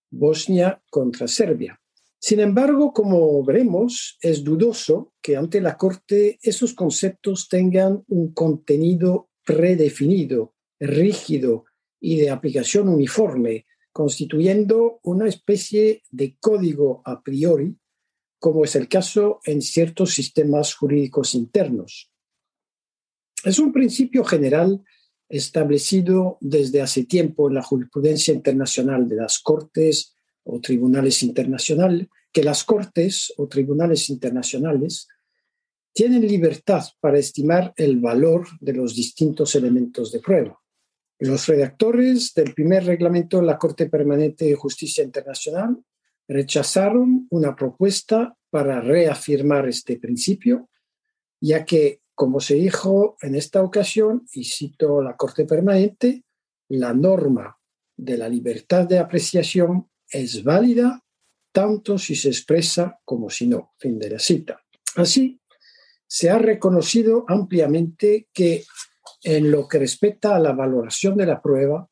Bosnia 0.09 0.81
contra 0.89 1.27
Serbia. 1.27 1.79
Sin 2.19 2.39
embargo, 2.39 2.93
como 2.93 3.43
veremos, 3.43 4.17
es 4.21 4.43
dudoso 4.43 5.13
que 5.21 5.35
ante 5.35 5.61
la 5.61 5.77
Corte 5.77 6.39
esos 6.41 6.73
conceptos 6.73 7.47
tengan 7.47 8.03
un 8.07 8.33
contenido 8.33 9.29
predefinido, 9.45 10.55
rígido 10.79 11.65
y 11.99 12.17
de 12.17 12.29
aplicación 12.29 12.89
uniforme, 12.89 13.65
constituyendo 13.91 14.99
una 15.03 15.27
especie 15.27 16.03
de 16.09 16.37
código 16.39 17.01
a 17.05 17.23
priori, 17.23 17.77
como 18.39 18.63
es 18.63 18.75
el 18.75 18.87
caso 18.87 19.39
en 19.45 19.61
ciertos 19.61 20.13
sistemas 20.13 20.75
jurídicos 20.75 21.33
internos. 21.33 22.11
Es 23.43 23.59
un 23.59 23.71
principio 23.71 24.23
general 24.23 24.83
establecido 25.29 26.37
desde 26.39 26.81
hace 26.81 27.05
tiempo 27.05 27.47
en 27.47 27.55
la 27.55 27.63
jurisprudencia 27.63 28.33
internacional 28.33 29.07
de 29.07 29.17
las 29.17 29.39
Cortes 29.39 30.15
o 30.43 30.59
tribunales 30.59 31.21
internacionales, 31.23 32.07
que 32.31 32.43
las 32.43 32.63
Cortes 32.63 33.33
o 33.37 33.47
tribunales 33.47 34.09
internacionales 34.09 35.07
tienen 35.93 36.27
libertad 36.27 36.83
para 36.99 37.17
estimar 37.17 37.73
el 37.75 37.97
valor 37.99 38.47
de 38.59 38.73
los 38.73 38.95
distintos 38.95 39.55
elementos 39.55 40.11
de 40.11 40.19
prueba. 40.19 40.59
Los 41.19 41.47
redactores 41.47 42.33
del 42.35 42.53
primer 42.53 42.85
reglamento 42.85 43.37
de 43.37 43.47
la 43.47 43.57
Corte 43.57 43.89
Permanente 43.89 44.45
de 44.45 44.55
Justicia 44.55 45.03
Internacional 45.03 45.77
rechazaron 46.27 47.27
una 47.31 47.55
propuesta 47.55 48.37
para 48.49 48.79
reafirmar 48.81 49.67
este 49.67 49.97
principio, 49.97 50.69
ya 51.41 51.65
que 51.65 52.01
como 52.17 52.39
se 52.39 52.55
dijo 52.55 53.15
en 53.21 53.35
esta 53.35 53.61
ocasión, 53.61 54.25
y 54.33 54.43
cito 54.43 55.03
la 55.03 55.15
Corte 55.15 55.45
Permanente, 55.45 56.23
la 56.67 56.91
norma 56.91 57.59
de 57.95 58.17
la 58.17 58.27
libertad 58.27 58.87
de 58.87 58.97
apreciación 58.97 59.87
es 60.09 60.43
válida 60.43 61.03
tanto 61.51 61.99
si 61.99 62.15
se 62.15 62.29
expresa 62.29 62.99
como 63.05 63.29
si 63.29 63.45
no. 63.45 63.75
Fin 63.77 63.99
de 63.99 64.09
la 64.09 64.17
cita. 64.17 64.59
Así, 64.95 65.39
se 66.07 66.31
ha 66.31 66.39
reconocido 66.39 67.23
ampliamente 67.27 68.29
que 68.33 68.65
en 69.21 69.51
lo 69.51 69.67
que 69.67 69.77
respecta 69.77 70.35
a 70.35 70.39
la 70.39 70.53
valoración 70.53 71.17
de 71.17 71.27
la 71.27 71.39
prueba, 71.39 71.87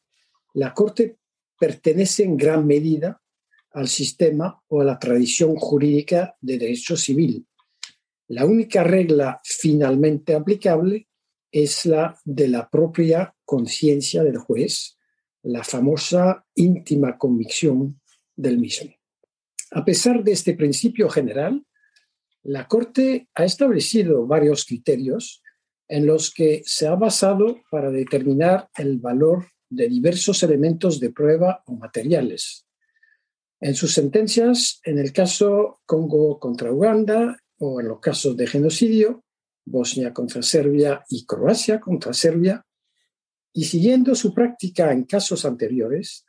la 0.55 0.73
Corte 0.73 1.19
pertenece 1.59 2.23
en 2.23 2.35
gran 2.35 2.65
medida 2.65 3.21
al 3.73 3.89
sistema 3.89 4.59
o 4.69 4.81
a 4.81 4.85
la 4.85 4.97
tradición 4.97 5.55
jurídica 5.55 6.35
de 6.41 6.57
derecho 6.57 6.97
civil, 6.97 7.45
la 8.27 8.45
única 8.45 8.83
regla 8.83 9.39
finalmente 9.43 10.33
aplicable 10.33 11.07
es 11.51 11.85
la 11.85 12.19
de 12.25 12.47
la 12.47 12.69
propia 12.69 13.35
conciencia 13.45 14.23
del 14.23 14.38
juez, 14.38 14.97
la 15.43 15.63
famosa 15.63 16.45
íntima 16.55 17.17
convicción 17.17 18.01
del 18.35 18.57
mismo. 18.57 18.91
A 19.71 19.85
pesar 19.85 20.23
de 20.23 20.31
este 20.31 20.53
principio 20.55 21.09
general, 21.09 21.65
la 22.43 22.67
Corte 22.67 23.29
ha 23.35 23.45
establecido 23.45 24.25
varios 24.27 24.65
criterios 24.65 25.41
en 25.88 26.05
los 26.05 26.33
que 26.33 26.61
se 26.65 26.88
ha 26.88 26.95
basado 26.95 27.61
para 27.69 27.91
determinar 27.91 28.69
el 28.77 28.99
valor 28.99 29.47
de 29.69 29.88
diversos 29.88 30.41
elementos 30.43 30.99
de 30.99 31.11
prueba 31.11 31.63
o 31.67 31.75
materiales. 31.75 32.65
En 33.59 33.75
sus 33.75 33.93
sentencias, 33.93 34.79
en 34.83 34.99
el 34.99 35.13
caso 35.13 35.79
Congo 35.85 36.39
contra 36.39 36.71
Uganda 36.71 37.38
o 37.60 37.80
en 37.80 37.88
los 37.88 38.00
casos 38.00 38.36
de 38.36 38.48
genocidio, 38.48 39.24
Bosnia 39.65 40.13
contra 40.13 40.41
Serbia 40.41 41.04
y 41.10 41.26
Croacia 41.26 41.80
contra 41.80 42.13
Serbia, 42.13 42.65
y 43.54 43.65
siguiendo 43.65 44.15
su 44.15 44.34
práctica 44.34 44.91
en 44.91 45.06
casos 45.06 45.46
anteriores, 45.46 46.26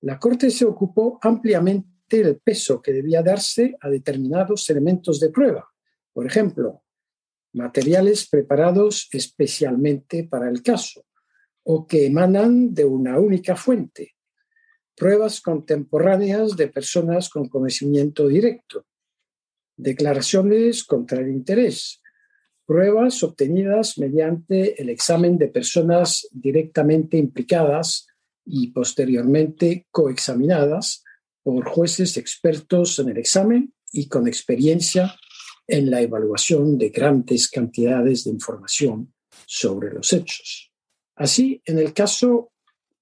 la 0.00 0.18
Corte 0.18 0.50
se 0.50 0.64
ocupó 0.64 1.18
ampliamente 1.22 2.22
del 2.22 2.40
peso 2.40 2.80
que 2.80 2.92
debía 2.92 3.22
darse 3.22 3.76
a 3.80 3.88
determinados 3.88 4.68
elementos 4.70 5.20
de 5.20 5.30
prueba. 5.30 5.68
Por 6.12 6.26
ejemplo, 6.26 6.82
materiales 7.52 8.28
preparados 8.28 9.08
especialmente 9.12 10.24
para 10.24 10.48
el 10.48 10.62
caso 10.62 11.04
o 11.62 11.86
que 11.86 12.06
emanan 12.06 12.72
de 12.72 12.84
una 12.84 13.20
única 13.20 13.54
fuente, 13.54 14.16
pruebas 14.96 15.40
contemporáneas 15.40 16.56
de 16.56 16.68
personas 16.68 17.28
con 17.28 17.48
conocimiento 17.48 18.26
directo, 18.26 18.86
declaraciones 19.82 20.84
contra 20.84 21.20
el 21.20 21.28
interés, 21.28 22.00
pruebas 22.66 23.22
obtenidas 23.22 23.98
mediante 23.98 24.80
el 24.80 24.90
examen 24.90 25.38
de 25.38 25.48
personas 25.48 26.28
directamente 26.30 27.16
implicadas 27.16 28.06
y 28.44 28.68
posteriormente 28.68 29.86
coexaminadas 29.90 31.02
por 31.42 31.64
jueces 31.64 32.16
expertos 32.16 32.98
en 32.98 33.08
el 33.08 33.18
examen 33.18 33.74
y 33.92 34.08
con 34.08 34.28
experiencia 34.28 35.14
en 35.66 35.90
la 35.90 36.00
evaluación 36.00 36.78
de 36.78 36.90
grandes 36.90 37.48
cantidades 37.48 38.24
de 38.24 38.30
información 38.30 39.12
sobre 39.46 39.92
los 39.92 40.12
hechos. 40.12 40.72
Así, 41.16 41.62
en 41.64 41.78
el 41.78 41.92
caso 41.92 42.52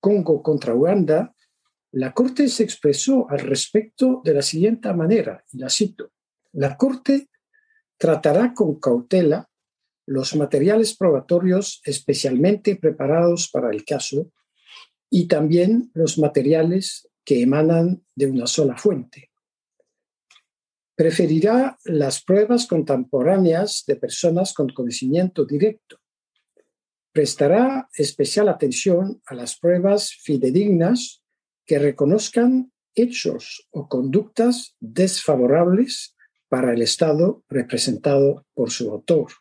Congo 0.01 0.43
contra 0.43 0.75
Uganda, 0.75 1.35
la 1.93 2.13
Corte 2.13 2.49
se 2.49 2.63
expresó 2.63 3.29
al 3.31 3.41
respecto 3.41 4.21
de 4.25 4.35
la 4.35 4.43
siguiente 4.43 4.93
manera, 4.93 5.45
y 5.53 5.59
la 5.59 5.71
cito, 5.71 6.13
la 6.53 6.77
Corte 6.77 7.29
tratará 7.97 8.55
con 8.55 8.79
cautela 8.81 9.49
los 10.07 10.35
materiales 10.37 10.97
probatorios 10.97 11.83
especialmente 11.85 12.77
preparados 12.77 13.51
para 13.51 13.71
el 13.71 13.85
caso 13.85 14.33
y 15.11 15.29
también 15.29 15.91
los 15.95 16.19
materiales 16.19 17.09
que 17.25 17.43
emanan 17.43 18.03
de 18.15 18.27
una 18.27 18.47
sola 18.47 18.77
fuente. 18.77 19.31
Preferirá 20.95 21.79
las 21.85 22.25
pruebas 22.25 22.67
contemporáneas 22.67 23.85
de 23.87 23.97
personas 23.97 24.55
con 24.55 24.71
conocimiento 24.71 25.45
directo. 25.45 25.99
Prestará 27.13 27.89
especial 27.95 28.49
atención 28.49 29.21
a 29.27 29.35
las 29.35 29.59
pruebas 29.59 30.13
fidedignas 30.13 31.23
que 31.67 31.79
reconozcan 31.79 32.73
hechos 32.95 33.69
o 33.71 33.89
conductas 33.89 34.75
desfavorables 34.81 36.17
para 36.49 36.73
el 36.73 36.83
Estado 36.83 37.45
representado 37.49 38.47
por 38.55 38.71
su 38.71 38.91
autor. 38.91 39.33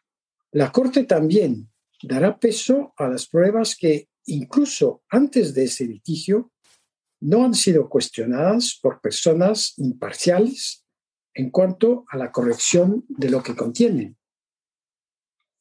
La 0.52 0.72
Corte 0.72 1.04
también 1.04 1.70
dará 2.02 2.40
peso 2.40 2.94
a 2.98 3.08
las 3.08 3.28
pruebas 3.28 3.76
que, 3.76 4.10
incluso 4.26 5.04
antes 5.10 5.54
de 5.54 5.66
ese 5.66 5.86
litigio, 5.86 6.52
no 7.20 7.44
han 7.44 7.54
sido 7.54 7.90
cuestionadas 7.90 8.78
por 8.82 9.02
personas 9.02 9.74
imparciales 9.78 10.86
en 11.34 11.50
cuanto 11.50 12.06
a 12.10 12.18
la 12.18 12.32
corrección 12.32 13.06
de 13.08 13.30
lo 13.30 13.42
que 13.42 13.56
contienen. 13.56 14.18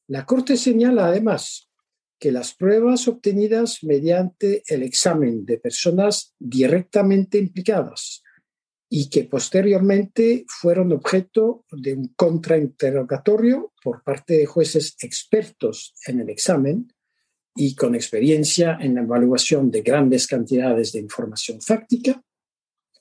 La 0.09 0.25
Corte 0.27 0.57
señala 0.57 1.07
además 1.07 1.71
que 2.19 2.33
las 2.33 2.55
pruebas 2.55 3.09
obtenidas 3.09 3.83
mediante 3.83 4.63
el 4.69 4.83
examen 4.83 5.45
de 5.45 5.59
personas 5.59 6.35
directamente 6.39 7.39
implicadas 7.39 8.23
y 8.89 9.11
que 9.11 9.25
posteriormente 9.25 10.45
fueron 10.49 10.93
objeto 10.93 11.65
de 11.71 11.95
un 11.95 12.09
contrainterrogatorio 12.15 13.73
por 13.83 14.03
parte 14.05 14.35
de 14.39 14.47
jueces 14.47 14.97
expertos 15.03 15.95
en 16.07 16.21
el 16.21 16.31
examen 16.31 16.93
y 17.57 17.75
con 17.75 17.95
experiencia 17.95 18.79
en 18.81 18.95
la 18.95 19.03
evaluación 19.03 19.71
de 19.71 19.83
grandes 19.83 20.27
cantidades 20.27 20.93
de 20.93 21.01
información 21.01 21.61
fáctica, 21.61 22.23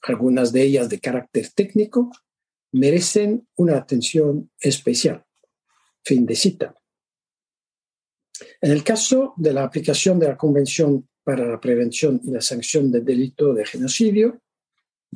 algunas 0.03 0.51
de 0.51 0.63
ellas 0.63 0.89
de 0.89 0.99
carácter 0.99 1.49
técnico, 1.53 2.11
merecen 2.71 3.47
una 3.55 3.77
atención 3.77 4.51
especial. 4.59 5.23
Fin 6.03 6.25
de 6.25 6.35
cita. 6.35 6.75
En 8.61 8.71
el 8.71 8.83
caso 8.83 9.33
de 9.37 9.53
la 9.53 9.63
aplicación 9.63 10.19
de 10.19 10.27
la 10.27 10.37
Convención 10.37 11.07
para 11.23 11.47
la 11.47 11.59
Prevención 11.59 12.21
y 12.23 12.31
la 12.31 12.41
Sanción 12.41 12.91
del 12.91 13.03
Delito 13.03 13.53
de 13.53 13.65
Genocidio, 13.65 14.41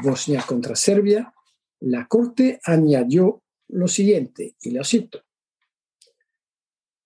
Bosnia 0.02 0.44
contra 0.48 0.76
Serbia, 0.76 1.34
la 1.82 2.08
Corte 2.08 2.60
añadió 2.64 3.44
lo 3.70 3.88
siguiente, 3.88 4.56
y 4.62 4.72
lo 4.72 4.84
cito. 4.84 5.24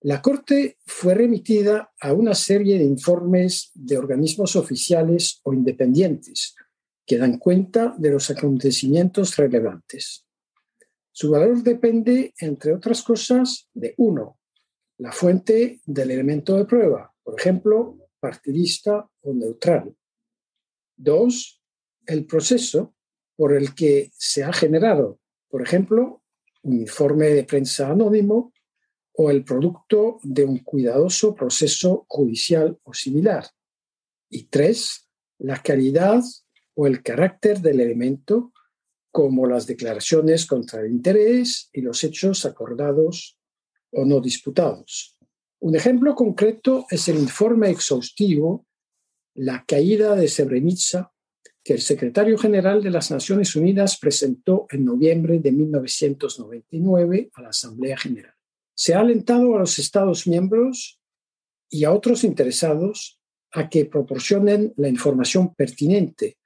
La 0.00 0.20
Corte 0.20 0.78
fue 0.84 1.14
remitida 1.14 1.92
a 2.00 2.12
una 2.12 2.34
serie 2.34 2.78
de 2.78 2.84
informes 2.84 3.70
de 3.74 3.96
organismos 3.98 4.54
oficiales 4.54 5.40
o 5.44 5.52
independientes 5.52 6.54
que 7.06 7.18
dan 7.18 7.38
cuenta 7.38 7.94
de 7.98 8.10
los 8.10 8.30
acontecimientos 8.30 9.36
relevantes. 9.36 10.26
Su 11.10 11.30
valor 11.30 11.62
depende, 11.62 12.34
entre 12.38 12.74
otras 12.74 13.02
cosas, 13.02 13.68
de 13.72 13.94
uno, 13.98 14.38
la 14.98 15.12
fuente 15.12 15.80
del 15.86 16.10
elemento 16.10 16.56
de 16.56 16.64
prueba, 16.64 17.14
por 17.22 17.38
ejemplo, 17.38 17.98
partidista 18.20 19.08
o 19.20 19.34
neutral. 19.34 19.94
Dos, 20.96 21.62
el 22.06 22.26
proceso, 22.26 22.94
por 23.36 23.52
el 23.52 23.74
que 23.74 24.10
se 24.16 24.44
ha 24.44 24.52
generado, 24.52 25.18
por 25.48 25.62
ejemplo, 25.62 26.22
un 26.62 26.80
informe 26.80 27.26
de 27.26 27.44
prensa 27.44 27.90
anónimo 27.90 28.52
o 29.12 29.30
el 29.30 29.44
producto 29.44 30.18
de 30.22 30.44
un 30.44 30.58
cuidadoso 30.58 31.34
proceso 31.34 32.06
judicial 32.08 32.78
o 32.82 32.92
similar. 32.92 33.46
Y 34.28 34.44
tres, 34.44 35.08
la 35.38 35.62
calidad 35.62 36.22
o 36.74 36.86
el 36.86 37.02
carácter 37.02 37.60
del 37.60 37.80
elemento, 37.80 38.52
como 39.12 39.46
las 39.46 39.66
declaraciones 39.68 40.46
contra 40.46 40.80
el 40.80 40.90
interés 40.90 41.70
y 41.72 41.82
los 41.82 42.02
hechos 42.02 42.44
acordados 42.44 43.38
o 43.92 44.04
no 44.04 44.20
disputados. 44.20 45.16
Un 45.60 45.76
ejemplo 45.76 46.16
concreto 46.16 46.86
es 46.90 47.08
el 47.08 47.18
informe 47.18 47.70
exhaustivo 47.70 48.66
La 49.34 49.64
caída 49.64 50.16
de 50.16 50.28
Srebrenica 50.28 51.13
que 51.64 51.72
el 51.72 51.80
secretario 51.80 52.36
general 52.36 52.82
de 52.82 52.90
las 52.90 53.10
Naciones 53.10 53.56
Unidas 53.56 53.96
presentó 53.96 54.66
en 54.70 54.84
noviembre 54.84 55.38
de 55.38 55.50
1999 55.50 57.30
a 57.32 57.42
la 57.42 57.48
Asamblea 57.48 57.96
General. 57.96 58.34
Se 58.74 58.94
ha 58.94 59.00
alentado 59.00 59.56
a 59.56 59.60
los 59.60 59.78
Estados 59.78 60.26
miembros 60.26 61.00
y 61.70 61.84
a 61.84 61.92
otros 61.92 62.22
interesados 62.22 63.18
a 63.52 63.70
que 63.70 63.86
proporcionen 63.86 64.74
la 64.76 64.88
información 64.88 65.54
pertinente. 65.54 66.36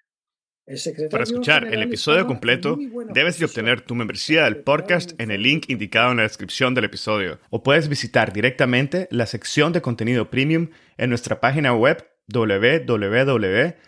Para 1.11 1.25
escuchar 1.25 1.73
el 1.73 1.83
episodio 1.83 2.27
completo, 2.27 2.79
debes 3.13 3.39
de 3.39 3.47
obtener 3.47 3.81
tu 3.81 3.95
membresía 3.95 4.45
del 4.45 4.59
podcast 4.59 5.19
en 5.19 5.31
el 5.31 5.43
link 5.43 5.65
indicado 5.69 6.11
en 6.11 6.19
la 6.19 6.25
descripción 6.25 6.75
del 6.75 6.85
episodio. 6.85 7.41
O 7.49 7.63
puedes 7.63 7.89
visitar 7.89 8.35
directamente 8.35 9.09
la 9.11 9.25
sección 9.27 9.73
de 9.73 9.81
contenido 9.81 10.31
premium 10.31 10.69
en 10.99 11.09
nuestra 11.09 11.41
página 11.41 11.75
web 11.75 12.07
www 12.29 13.88